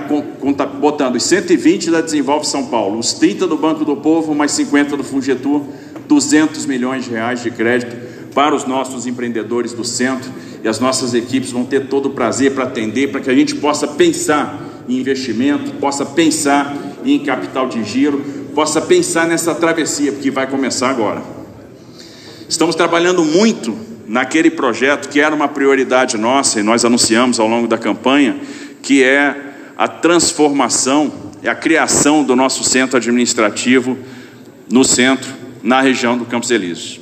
botando 0.66 1.16
os 1.16 1.22
120 1.24 1.90
da 1.90 2.00
Desenvolve 2.00 2.46
São 2.46 2.66
Paulo, 2.66 2.98
os 2.98 3.12
30 3.12 3.46
do 3.46 3.56
Banco 3.56 3.84
do 3.84 3.96
Povo, 3.96 4.34
mais 4.34 4.52
50 4.52 4.96
do 4.96 5.04
Fungetur, 5.04 5.62
200 6.08 6.64
milhões 6.66 7.04
de 7.04 7.10
reais 7.10 7.42
de 7.42 7.50
crédito 7.50 7.94
para 8.34 8.54
os 8.54 8.64
nossos 8.64 9.06
empreendedores 9.06 9.72
do 9.72 9.84
centro 9.84 10.30
e 10.62 10.68
as 10.68 10.80
nossas 10.80 11.14
equipes 11.14 11.52
vão 11.52 11.64
ter 11.64 11.86
todo 11.86 12.06
o 12.06 12.10
prazer 12.10 12.52
para 12.52 12.64
atender, 12.64 13.10
para 13.10 13.20
que 13.20 13.30
a 13.30 13.34
gente 13.34 13.54
possa 13.54 13.86
pensar 13.86 14.62
em 14.88 14.98
investimento, 14.98 15.72
possa 15.72 16.04
pensar 16.04 16.76
em 17.04 17.18
capital 17.20 17.68
de 17.68 17.84
giro, 17.84 18.18
possa 18.54 18.80
pensar 18.80 19.26
nessa 19.26 19.54
travessia 19.54 20.12
que 20.12 20.30
vai 20.30 20.46
começar 20.46 20.90
agora. 20.90 21.22
Estamos 22.48 22.74
trabalhando 22.74 23.24
muito 23.24 23.76
naquele 24.06 24.50
projeto 24.50 25.08
que 25.08 25.20
era 25.20 25.34
uma 25.34 25.46
prioridade 25.48 26.16
nossa 26.16 26.58
e 26.58 26.62
nós 26.62 26.84
anunciamos 26.84 27.38
ao 27.38 27.46
longo 27.46 27.68
da 27.68 27.76
campanha, 27.76 28.40
que 28.82 29.02
é 29.04 29.36
a 29.76 29.86
transformação, 29.86 31.12
é 31.42 31.48
a 31.48 31.54
criação 31.54 32.24
do 32.24 32.34
nosso 32.34 32.64
centro 32.64 32.96
administrativo 32.96 33.96
no 34.70 34.82
centro, 34.82 35.32
na 35.62 35.80
região 35.80 36.16
do 36.16 36.24
Campos 36.24 36.50
Elíseos. 36.50 37.00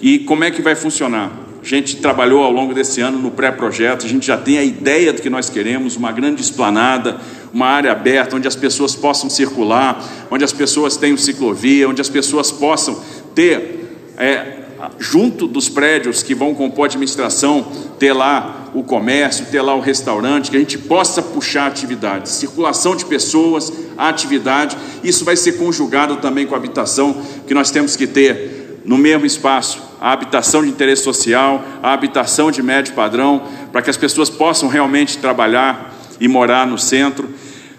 E 0.00 0.20
como 0.20 0.44
é 0.44 0.50
que 0.50 0.62
vai 0.62 0.74
funcionar? 0.74 1.41
A 1.62 1.66
gente 1.66 1.98
trabalhou 1.98 2.42
ao 2.42 2.50
longo 2.50 2.74
desse 2.74 3.00
ano 3.00 3.18
no 3.18 3.30
pré-projeto, 3.30 4.04
a 4.04 4.08
gente 4.08 4.26
já 4.26 4.36
tem 4.36 4.58
a 4.58 4.64
ideia 4.64 5.12
do 5.12 5.22
que 5.22 5.30
nós 5.30 5.48
queremos, 5.48 5.94
uma 5.94 6.10
grande 6.10 6.42
esplanada, 6.42 7.20
uma 7.54 7.66
área 7.66 7.92
aberta, 7.92 8.34
onde 8.34 8.48
as 8.48 8.56
pessoas 8.56 8.96
possam 8.96 9.30
circular, 9.30 10.04
onde 10.28 10.42
as 10.42 10.52
pessoas 10.52 10.96
tenham 10.96 11.16
ciclovia, 11.16 11.88
onde 11.88 12.00
as 12.00 12.08
pessoas 12.08 12.50
possam 12.50 13.00
ter 13.32 14.12
é, 14.16 14.62
junto 14.98 15.46
dos 15.46 15.68
prédios 15.68 16.20
que 16.20 16.34
vão 16.34 16.52
compor 16.52 16.84
a 16.84 16.86
administração, 16.86 17.64
ter 17.96 18.12
lá 18.12 18.70
o 18.74 18.82
comércio, 18.82 19.46
ter 19.46 19.60
lá 19.60 19.74
o 19.74 19.80
restaurante, 19.80 20.50
que 20.50 20.56
a 20.56 20.60
gente 20.60 20.78
possa 20.78 21.22
puxar 21.22 21.66
atividade, 21.66 22.28
circulação 22.28 22.96
de 22.96 23.04
pessoas, 23.04 23.72
atividade, 23.96 24.76
isso 25.04 25.24
vai 25.24 25.36
ser 25.36 25.52
conjugado 25.52 26.16
também 26.16 26.44
com 26.44 26.54
a 26.54 26.58
habitação, 26.58 27.22
que 27.46 27.54
nós 27.54 27.70
temos 27.70 27.94
que 27.94 28.08
ter 28.08 28.80
no 28.84 28.98
mesmo 28.98 29.24
espaço, 29.24 29.91
a 30.02 30.10
habitação 30.10 30.64
de 30.64 30.68
interesse 30.68 31.04
social, 31.04 31.64
a 31.80 31.92
habitação 31.92 32.50
de 32.50 32.60
médio 32.60 32.92
padrão, 32.92 33.40
para 33.70 33.80
que 33.80 33.88
as 33.88 33.96
pessoas 33.96 34.28
possam 34.28 34.68
realmente 34.68 35.18
trabalhar 35.18 35.94
e 36.20 36.26
morar 36.26 36.66
no 36.66 36.76
centro. 36.76 37.30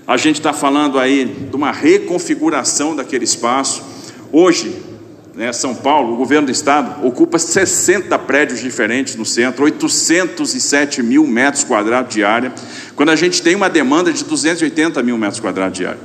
A 0.08 0.16
gente 0.16 0.38
está 0.38 0.54
falando 0.54 0.98
aí 0.98 1.26
de 1.26 1.54
uma 1.54 1.70
reconfiguração 1.70 2.96
daquele 2.96 3.26
espaço. 3.26 3.84
Hoje, 4.32 4.74
né, 5.36 5.52
São 5.52 5.76
Paulo, 5.76 6.14
o 6.14 6.16
governo 6.16 6.46
do 6.46 6.52
estado, 6.54 7.06
ocupa 7.06 7.38
60 7.38 8.18
prédios 8.20 8.62
diferentes 8.62 9.18
no 9.18 9.26
centro, 9.26 9.66
807 9.66 11.04
mil 11.04 11.28
metros 11.28 11.66
quadrados 11.66 12.14
de 12.14 12.24
área, 12.24 12.54
quando 12.96 13.10
a 13.10 13.18
gente 13.18 13.42
tem 13.42 13.54
uma 13.54 13.70
demanda 13.70 14.14
de 14.14 14.24
280 14.24 15.04
mil 15.04 15.18
metros 15.18 15.42
quadrados 15.42 15.78
de 15.78 15.86
área. 15.86 16.00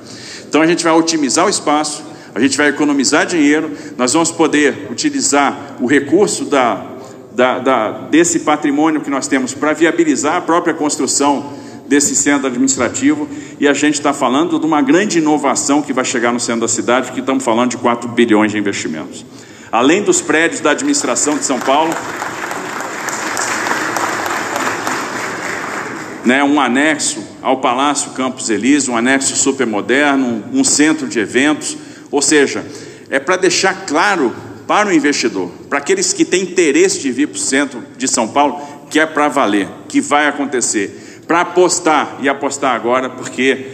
Então 0.49 0.63
a 0.63 0.67
gente 0.67 0.83
vai 0.83 0.93
otimizar 0.95 1.47
o 1.47 1.49
espaço, 1.49 2.03
a 2.39 2.41
gente 2.41 2.57
vai 2.57 2.69
economizar 2.69 3.27
dinheiro, 3.27 3.73
nós 3.97 4.13
vamos 4.13 4.31
poder 4.31 4.87
utilizar 4.93 5.77
o 5.81 5.87
recurso 5.87 6.45
da, 6.45 6.87
da, 7.35 7.59
da 7.59 7.91
desse 8.11 8.41
patrimônio 8.41 9.01
que 9.01 9.11
nós 9.11 9.27
temos 9.27 9.55
para 9.55 9.73
viabilizar 9.73 10.37
a 10.37 10.41
própria 10.41 10.73
construção 10.73 11.53
desse 11.89 12.15
centro 12.15 12.47
administrativo 12.47 13.29
e 13.59 13.67
a 13.67 13.73
gente 13.73 13.95
está 13.95 14.13
falando 14.13 14.57
de 14.57 14.65
uma 14.65 14.81
grande 14.81 15.19
inovação 15.19 15.83
que 15.83 15.93
vai 15.93 16.05
chegar 16.05 16.33
no 16.33 16.39
centro 16.39 16.61
da 16.61 16.69
cidade, 16.69 17.11
que 17.11 17.19
estamos 17.19 17.43
falando 17.43 17.71
de 17.71 17.77
4 17.77 18.09
bilhões 18.11 18.53
de 18.53 18.59
investimentos. 18.59 19.27
Além 19.73 20.05
dos 20.05 20.21
prédios 20.21 20.61
da 20.61 20.71
administração 20.71 21.37
de 21.37 21.45
São 21.45 21.59
Paulo, 21.59 21.93
né, 26.25 26.45
um 26.45 26.61
anexo 26.61 27.21
ao 27.43 27.57
Palácio 27.57 28.13
Campos 28.13 28.49
Elísio, 28.49 28.93
um 28.93 28.97
anexo 28.97 29.35
super 29.35 29.67
moderno, 29.67 30.45
um 30.53 30.63
centro 30.63 31.09
de 31.09 31.19
eventos, 31.19 31.88
ou 32.11 32.23
seja, 32.23 32.65
é 33.11 33.19
para 33.19 33.37
deixar 33.37 33.87
claro 33.87 34.35
para 34.67 34.89
o 34.89 34.93
investidor, 34.93 35.51
para 35.69 35.79
aqueles 35.79 36.13
que 36.13 36.25
têm 36.25 36.43
interesse 36.43 37.01
de 37.01 37.11
vir 37.11 37.29
para 37.29 37.37
o 37.37 37.41
centro 37.41 37.83
de 37.97 38.07
São 38.07 38.29
Paulo, 38.29 38.61
que 38.91 39.01
é 39.01 39.07
para 39.07 39.29
valer, 39.29 39.69
que 39.89 40.01
vai 40.01 40.27
acontecer 40.27 41.09
para 41.29 41.43
apostar 41.43 42.17
e 42.21 42.29
apostar 42.29 42.75
agora, 42.75 43.11
porque 43.11 43.67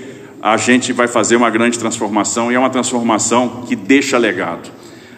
a 0.43 0.57
gente 0.57 0.93
vai 0.93 1.07
fazer 1.07 1.37
uma 1.37 1.49
grande 1.49 1.79
transformação 1.79 2.51
e 2.51 2.57
é 2.57 2.59
uma 2.59 2.69
transformação 2.69 3.65
que 3.67 3.77
deixa 3.77 4.19
legado. 4.19 4.71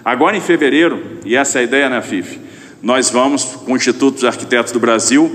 Agora 0.05 0.37
em 0.37 0.41
fevereiro, 0.41 1.19
e 1.25 1.35
essa 1.35 1.59
é 1.59 1.61
a 1.63 1.65
ideia, 1.65 1.89
né, 1.89 2.01
FIF? 2.03 2.39
Nós 2.83 3.11
vamos, 3.11 3.43
com 3.43 3.73
o 3.73 3.77
Instituto 3.77 4.17
dos 4.17 4.25
Arquitetos 4.25 4.71
do 4.71 4.79
Brasil, 4.79 5.35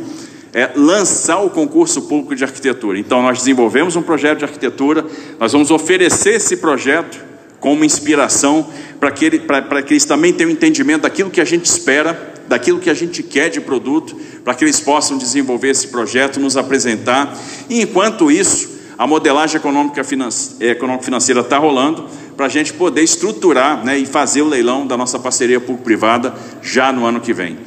é, 0.54 0.70
lançar 0.76 1.40
o 1.40 1.50
concurso 1.50 2.04
público 2.04 2.36
de 2.36 2.44
arquitetura. 2.44 3.00
Então, 3.00 3.22
nós 3.22 3.40
desenvolvemos 3.40 3.96
um 3.96 4.02
projeto 4.02 4.40
de 4.40 4.46
arquitetura, 4.46 5.04
nós 5.40 5.52
vamos 5.52 5.72
oferecer 5.72 6.36
esse 6.36 6.58
projeto 6.58 7.31
como 7.62 7.86
inspiração 7.86 8.68
para 9.00 9.10
que, 9.12 9.24
ele, 9.24 9.40
que 9.40 9.94
eles 9.94 10.04
também 10.04 10.34
tenham 10.34 10.52
entendimento 10.52 11.04
daquilo 11.04 11.30
que 11.30 11.40
a 11.40 11.46
gente 11.46 11.66
espera 11.66 12.32
daquilo 12.52 12.80
que 12.80 12.90
a 12.90 12.94
gente 12.94 13.24
quer 13.24 13.50
de 13.50 13.62
produto, 13.62 14.14
para 14.44 14.54
que 14.54 14.66
eles 14.66 14.78
possam 14.82 15.18
desenvolver 15.18 15.70
esse 15.70 15.88
projeto, 15.88 16.38
nos 16.38 16.58
apresentar. 16.58 17.34
E 17.70 17.82
enquanto 17.82 18.30
isso, 18.30 18.70
a 18.98 19.08
modelagem 19.08 19.56
econômica 19.56 20.04
financeira 20.04 21.40
está 21.40 21.58
rolando 21.58 22.10
para 22.36 22.48
a 22.48 22.50
gente 22.50 22.74
poder 22.74 23.04
estruturar 23.04 23.86
né, 23.86 23.98
e 23.98 24.06
fazer 24.06 24.42
o 24.42 24.50
leilão 24.50 24.86
da 24.86 24.98
nossa 24.98 25.18
parceria 25.18 25.62
público-privada 25.62 26.34
já 26.62 26.92
no 26.92 27.06
ano 27.06 27.22
que 27.22 27.32
vem. 27.34 27.58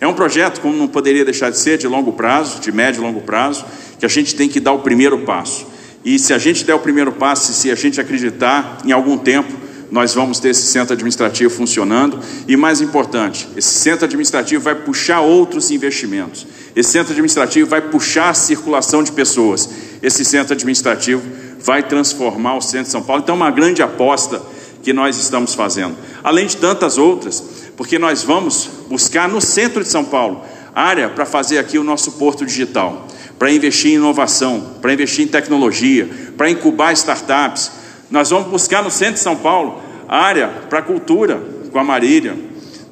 É 0.00 0.08
um 0.08 0.14
projeto, 0.14 0.60
como 0.60 0.76
não 0.76 0.88
poderia 0.88 1.24
deixar 1.24 1.50
de 1.50 1.58
ser, 1.58 1.78
de 1.78 1.86
longo 1.86 2.12
prazo, 2.12 2.60
de 2.60 2.72
médio 2.72 3.00
e 3.00 3.04
longo 3.04 3.20
prazo, 3.20 3.64
que 4.00 4.04
a 4.04 4.08
gente 4.08 4.34
tem 4.34 4.48
que 4.48 4.58
dar 4.58 4.72
o 4.72 4.80
primeiro 4.80 5.20
passo. 5.20 5.64
E 6.04 6.18
se 6.18 6.32
a 6.32 6.38
gente 6.38 6.64
der 6.64 6.74
o 6.74 6.80
primeiro 6.80 7.12
passo, 7.12 7.52
e 7.52 7.54
se 7.54 7.70
a 7.70 7.74
gente 7.74 8.00
acreditar, 8.00 8.78
em 8.84 8.92
algum 8.92 9.16
tempo, 9.16 9.52
nós 9.90 10.14
vamos 10.14 10.40
ter 10.40 10.48
esse 10.48 10.62
centro 10.62 10.94
administrativo 10.94 11.54
funcionando. 11.54 12.18
E 12.48 12.56
mais 12.56 12.80
importante, 12.80 13.46
esse 13.54 13.74
centro 13.74 14.06
administrativo 14.06 14.64
vai 14.64 14.74
puxar 14.74 15.20
outros 15.20 15.70
investimentos. 15.70 16.46
Esse 16.74 16.92
centro 16.92 17.12
administrativo 17.12 17.68
vai 17.68 17.82
puxar 17.82 18.30
a 18.30 18.34
circulação 18.34 19.02
de 19.02 19.12
pessoas. 19.12 19.68
Esse 20.02 20.24
centro 20.24 20.54
administrativo 20.54 21.22
vai 21.60 21.82
transformar 21.82 22.56
o 22.56 22.62
centro 22.62 22.86
de 22.86 22.90
São 22.90 23.02
Paulo. 23.02 23.22
Então, 23.22 23.34
é 23.34 23.36
uma 23.36 23.50
grande 23.50 23.82
aposta 23.82 24.40
que 24.82 24.94
nós 24.94 25.18
estamos 25.18 25.54
fazendo. 25.54 25.94
Além 26.24 26.46
de 26.46 26.56
tantas 26.56 26.96
outras, 26.96 27.44
porque 27.76 27.98
nós 27.98 28.22
vamos 28.22 28.70
buscar 28.88 29.28
no 29.28 29.40
centro 29.40 29.82
de 29.82 29.88
São 29.90 30.04
Paulo 30.04 30.42
área 30.74 31.10
para 31.10 31.26
fazer 31.26 31.58
aqui 31.58 31.78
o 31.78 31.84
nosso 31.84 32.12
porto 32.12 32.46
digital, 32.46 33.06
para 33.42 33.50
investir 33.50 33.90
em 33.90 33.94
inovação, 33.94 34.74
para 34.80 34.92
investir 34.92 35.24
em 35.24 35.26
tecnologia, 35.26 36.08
para 36.36 36.48
incubar 36.48 36.92
startups. 36.92 37.72
Nós 38.08 38.30
vamos 38.30 38.46
buscar 38.46 38.84
no 38.84 38.88
centro 38.88 39.14
de 39.14 39.18
São 39.18 39.34
Paulo 39.34 39.82
área 40.06 40.46
para 40.70 40.80
cultura 40.80 41.42
com 41.72 41.76
a 41.76 41.82
Marília. 41.82 42.36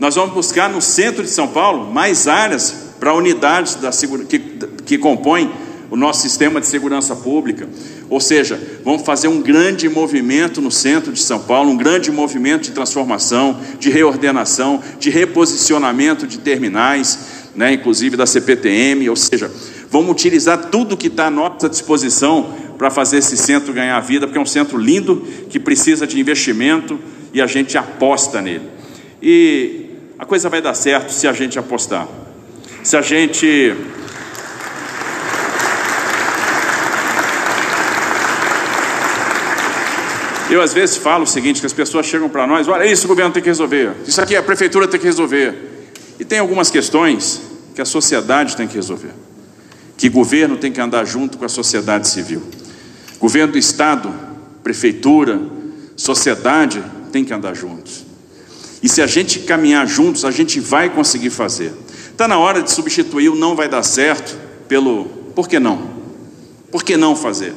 Nós 0.01 0.17
vamos 0.17 0.35
buscar 0.35 0.69
no 0.69 0.83
centro 0.83 1.23
de 1.23 1.31
São 1.31 1.47
Paulo 1.47 1.93
mais 1.93 2.27
áreas 2.27 2.75
para 2.99 3.15
unidades 3.15 3.77
da, 3.77 3.93
que, 4.29 4.41
que 4.85 4.99
compõem 4.99 5.53
o 5.89 5.95
nosso 5.95 6.23
sistema 6.23 6.61
de 6.61 6.67
segurança 6.67 7.15
pública. 7.15 7.69
Ou 8.09 8.19
seja, 8.19 8.61
vamos 8.85 9.03
fazer 9.03 9.29
um 9.29 9.41
grande 9.41 9.89
movimento 9.89 10.61
no 10.61 10.73
centro 10.73 11.13
de 11.13 11.21
São 11.21 11.39
Paulo, 11.39 11.71
um 11.71 11.77
grande 11.77 12.11
movimento 12.11 12.63
de 12.63 12.73
transformação, 12.73 13.57
de 13.79 13.89
reordenação, 13.89 14.83
de 14.99 15.11
reposicionamento 15.11 16.27
de 16.27 16.39
terminais, 16.39 17.21
né, 17.55 17.73
inclusive 17.73 18.17
da 18.17 18.27
CPTM. 18.27 19.09
Ou 19.09 19.15
seja, 19.15 19.49
vamos 19.91 20.13
utilizar 20.13 20.71
tudo 20.71 20.97
que 20.97 21.09
está 21.09 21.27
à 21.27 21.31
nossa 21.31 21.69
disposição 21.69 22.55
para 22.79 22.91
fazer 22.91 23.19
esse 23.19 23.37
centro 23.37 23.73
ganhar 23.73 23.99
vida, 24.01 24.27
porque 24.27 24.39
é 24.39 24.41
um 24.41 24.47
centro 24.47 24.79
lindo 24.79 25.23
que 25.51 25.59
precisa 25.59 26.07
de 26.07 26.19
investimento 26.19 26.99
e 27.35 27.43
a 27.43 27.47
gente 27.47 27.77
aposta 27.77 28.41
nele. 28.41 28.69
E 29.21 29.87
a 30.19 30.25
coisa 30.25 30.49
vai 30.49 30.63
dar 30.63 30.75
certo 30.75 31.13
se 31.13 31.27
a 31.27 31.33
gente 31.33 31.59
apostar. 31.59 32.09
Se 32.83 32.97
a 32.97 33.03
gente 33.03 33.77
Eu 40.49 40.61
às 40.61 40.75
vezes 40.75 40.97
falo 40.97 41.23
o 41.23 41.27
seguinte, 41.29 41.61
que 41.61 41.67
as 41.67 41.73
pessoas 41.73 42.07
chegam 42.07 42.29
para 42.29 42.45
nós, 42.45 42.67
olha, 42.67 42.85
isso 42.85 43.05
o 43.05 43.09
governo 43.09 43.33
tem 43.33 43.41
que 43.41 43.49
resolver, 43.49 43.93
isso 44.05 44.21
aqui 44.21 44.35
a 44.35 44.43
prefeitura 44.43 44.89
tem 44.89 44.99
que 44.99 45.07
resolver. 45.07 45.55
E 46.19 46.25
tem 46.25 46.41
algumas 46.41 46.69
questões 46.73 47.41
que 47.73 47.81
a 47.81 47.85
sociedade 47.85 48.57
tem 48.57 48.67
que 48.67 48.75
resolver. 48.75 49.13
Que 50.01 50.09
governo 50.09 50.57
tem 50.57 50.73
que 50.73 50.81
andar 50.81 51.05
junto 51.05 51.37
com 51.37 51.45
a 51.45 51.49
sociedade 51.49 52.09
civil. 52.09 52.43
Governo 53.19 53.53
do 53.53 53.59
estado, 53.59 54.11
prefeitura, 54.63 55.39
sociedade 55.95 56.83
tem 57.13 57.23
que 57.23 57.35
andar 57.35 57.55
juntos. 57.55 58.07
E 58.83 58.89
se 58.89 59.03
a 59.03 59.07
gente 59.07 59.41
caminhar 59.41 59.87
juntos, 59.87 60.25
a 60.25 60.31
gente 60.31 60.59
vai 60.59 60.89
conseguir 60.89 61.29
fazer. 61.29 61.75
Está 62.13 62.27
na 62.27 62.39
hora 62.39 62.63
de 62.63 62.73
substituir 62.73 63.29
o 63.29 63.37
não 63.37 63.55
vai 63.55 63.69
dar 63.69 63.83
certo 63.83 64.39
pelo 64.67 65.05
por 65.35 65.47
que 65.47 65.59
não? 65.61 65.91
Por 66.71 66.83
que 66.83 66.97
não 66.97 67.15
fazer? 67.15 67.53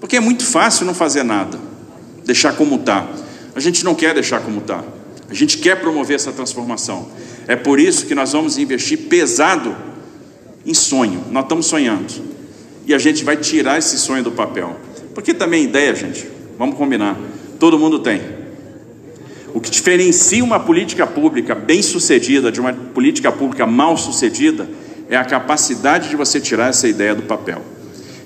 Porque 0.00 0.16
é 0.16 0.20
muito 0.20 0.46
fácil 0.46 0.86
não 0.86 0.94
fazer 0.94 1.24
nada 1.24 1.60
deixar 2.24 2.56
como 2.56 2.76
está. 2.76 3.06
A 3.54 3.60
gente 3.60 3.84
não 3.84 3.94
quer 3.94 4.14
deixar 4.14 4.40
como 4.40 4.60
está. 4.60 4.82
A 5.28 5.34
gente 5.34 5.58
quer 5.58 5.78
promover 5.78 6.16
essa 6.16 6.32
transformação. 6.32 7.10
É 7.46 7.54
por 7.54 7.78
isso 7.78 8.06
que 8.06 8.14
nós 8.14 8.32
vamos 8.32 8.56
investir 8.56 8.96
pesado 9.10 9.76
em 10.66 10.74
sonho. 10.74 11.24
Nós 11.30 11.44
estamos 11.44 11.66
sonhando. 11.66 12.12
E 12.86 12.92
a 12.92 12.98
gente 12.98 13.24
vai 13.24 13.36
tirar 13.36 13.78
esse 13.78 13.98
sonho 13.98 14.22
do 14.22 14.32
papel. 14.32 14.76
Porque 15.14 15.32
também 15.32 15.64
ideia, 15.64 15.94
gente, 15.94 16.26
vamos 16.58 16.76
combinar. 16.76 17.16
Todo 17.58 17.78
mundo 17.78 18.00
tem. 18.00 18.20
O 19.54 19.60
que 19.60 19.70
diferencia 19.70 20.44
uma 20.44 20.60
política 20.60 21.06
pública 21.06 21.54
bem 21.54 21.82
sucedida 21.82 22.52
de 22.52 22.60
uma 22.60 22.72
política 22.72 23.32
pública 23.32 23.66
mal 23.66 23.96
sucedida 23.96 24.68
é 25.08 25.16
a 25.16 25.24
capacidade 25.24 26.10
de 26.10 26.16
você 26.16 26.40
tirar 26.40 26.68
essa 26.68 26.86
ideia 26.86 27.14
do 27.14 27.22
papel. 27.22 27.62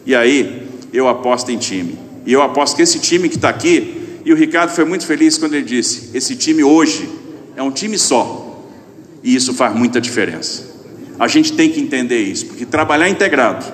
E 0.05 0.15
aí, 0.15 0.67
eu 0.93 1.07
aposto 1.07 1.53
em 1.53 1.59
time. 1.59 1.97
E 2.27 2.33
eu 2.33 2.43
aposto 2.43 2.77
que 2.77 2.83
esse 2.83 2.99
time 2.99 3.29
que 3.29 3.37
está 3.37 3.49
aqui, 3.49 4.21
e 4.25 4.33
o 4.33 4.37
Ricardo 4.37 4.71
foi 4.71 4.85
muito 4.85 5.07
feliz 5.07 5.39
quando 5.39 5.55
ele 5.55 5.65
disse: 5.65 6.11
esse 6.15 6.35
time 6.35 6.63
hoje 6.65 7.09
é 7.57 7.63
um 7.63 7.71
time 7.71 7.97
só. 7.97 8.65
E 9.23 9.35
isso 9.35 9.55
faz 9.55 9.75
muita 9.75 10.01
diferença. 10.01 10.65
A 11.21 11.29
gente 11.29 11.53
tem 11.53 11.69
que 11.69 11.79
entender 11.79 12.23
isso, 12.23 12.47
porque 12.47 12.65
trabalhar 12.65 13.07
integrado, 13.07 13.71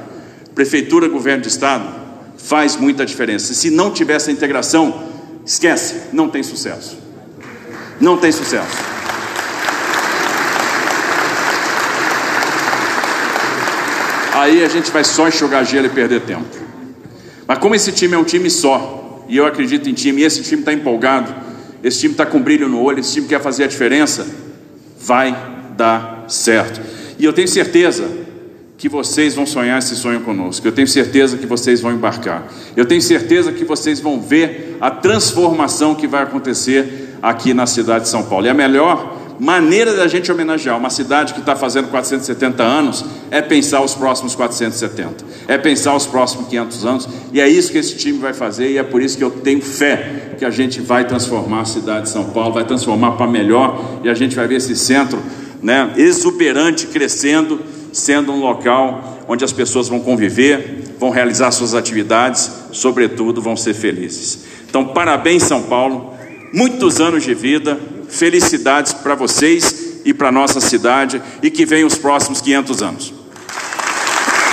prefeitura, 0.52 1.06
governo 1.06 1.42
de 1.42 1.48
estado, 1.48 1.88
faz 2.37 2.74
muita 2.74 3.06
diferença. 3.06 3.54
Se 3.54 3.70
não 3.70 3.92
tiver 3.92 4.14
essa 4.14 4.32
integração, 4.32 5.04
esquece, 5.44 6.09
não 6.12 6.28
tem 6.28 6.42
sucesso. 6.42 6.98
Não 8.00 8.16
tem 8.16 8.32
sucesso. 8.32 8.76
Aí 14.35 14.64
a 14.64 14.68
gente 14.68 14.90
vai 14.90 15.04
só 15.04 15.28
enxugar 15.28 15.64
gelo 15.64 15.87
e 15.87 15.90
perder 15.90 16.22
tempo. 16.22 16.48
Mas 17.46 17.59
como 17.59 17.76
esse 17.76 17.92
time 17.92 18.14
é 18.14 18.18
um 18.18 18.24
time 18.24 18.50
só, 18.50 19.24
e 19.28 19.37
eu 19.37 19.46
acredito 19.46 19.88
em 19.88 19.94
time, 19.94 20.22
e 20.22 20.24
esse 20.24 20.42
time 20.42 20.62
está 20.62 20.72
empolgado, 20.72 21.32
esse 21.85 22.00
time 22.00 22.12
está 22.12 22.26
com 22.26 22.42
brilho 22.42 22.68
no 22.68 22.82
olho, 22.82 22.98
esse 22.98 23.12
time 23.12 23.28
quer 23.28 23.40
fazer 23.40 23.62
a 23.62 23.66
diferença, 23.68 24.26
vai 24.98 25.30
dar 25.76 26.24
certo. 26.26 26.95
E 27.18 27.24
eu 27.24 27.33
tenho 27.33 27.48
certeza 27.48 28.09
que 28.79 28.88
vocês 28.88 29.35
vão 29.35 29.46
sonhar 29.46 29.79
esse 29.79 29.96
sonho 29.96 30.20
conosco. 30.20 30.66
Eu 30.66 30.72
tenho 30.72 30.87
certeza 30.87 31.37
que 31.37 31.46
vocês 31.46 31.81
vão 31.81 31.92
embarcar. 31.92 32.46
Eu 32.76 32.85
tenho 32.85 33.00
certeza 33.00 33.52
que 33.52 33.64
vocês 33.64 34.00
vão 34.00 34.20
ver 34.20 34.76
a 34.81 34.90
transformação 34.90 35.94
que 35.94 36.07
vai 36.07 36.22
acontecer 36.22 37.16
aqui 37.22 37.55
na 37.55 37.66
cidade 37.66 38.05
de 38.05 38.11
São 38.11 38.24
Paulo. 38.24 38.46
E 38.46 38.50
a 38.50 38.55
melhor 38.55 39.16
maneira 39.38 39.94
da 39.94 40.07
gente 40.09 40.31
homenagear 40.33 40.79
uma 40.79 40.90
cidade 40.90 41.35
que 41.35 41.40
está 41.40 41.55
fazendo 41.55 41.88
470 41.88 42.62
anos 42.62 43.05
é 43.31 43.42
pensar 43.42 43.83
os 43.83 43.94
próximos 43.94 44.35
470, 44.35 45.24
é 45.46 45.59
pensar 45.59 45.94
os 45.94 46.07
próximos 46.07 46.48
500 46.48 46.87
anos, 46.87 47.09
e 47.33 47.40
é 47.40 47.48
isso 47.48 47.70
que 47.70 47.79
esse 47.79 47.96
time 47.96 48.18
vai 48.18 48.33
fazer, 48.33 48.70
e 48.70 48.79
é 48.79 48.83
por 48.83 49.02
isso 49.02 49.18
que 49.18 49.24
eu 49.24 49.31
tenho 49.31 49.61
fé 49.61 50.37
que 50.38 50.44
a 50.44 50.50
gente 50.50 50.81
vai 50.81 51.07
transformar 51.07 51.61
a 51.61 51.64
cidade 51.64 52.05
de 52.05 52.11
São 52.11 52.24
Paulo, 52.24 52.55
vai 52.55 52.64
transformar 52.64 53.12
para 53.12 53.26
melhor, 53.26 54.00
e 54.02 54.09
a 54.09 54.14
gente 54.14 54.35
vai 54.35 54.46
ver 54.46 54.57
esse 54.57 54.74
centro 54.74 55.22
né, 55.62 55.92
exuberante 55.96 56.86
crescendo, 56.86 57.60
sendo 57.92 58.32
um 58.32 58.40
local 58.40 59.24
onde 59.28 59.44
as 59.44 59.52
pessoas 59.52 59.88
vão 59.88 60.00
conviver, 60.00 60.94
vão 60.98 61.10
realizar 61.10 61.50
suas 61.50 61.74
atividades, 61.74 62.50
sobretudo 62.72 63.42
vão 63.42 63.56
ser 63.56 63.74
felizes. 63.74 64.44
Então, 64.68 64.84
parabéns, 64.84 65.42
São 65.42 65.62
Paulo, 65.62 66.14
muitos 66.52 67.00
anos 67.00 67.24
de 67.24 67.34
vida 67.34 67.78
Felicidades 68.08 68.92
para 68.92 69.14
vocês 69.14 70.00
e 70.04 70.14
para 70.14 70.30
nossa 70.30 70.60
cidade 70.60 71.20
e 71.42 71.50
que 71.50 71.66
venham 71.66 71.86
os 71.86 71.96
próximos 71.96 72.40
500 72.40 72.82
anos. 72.82 73.14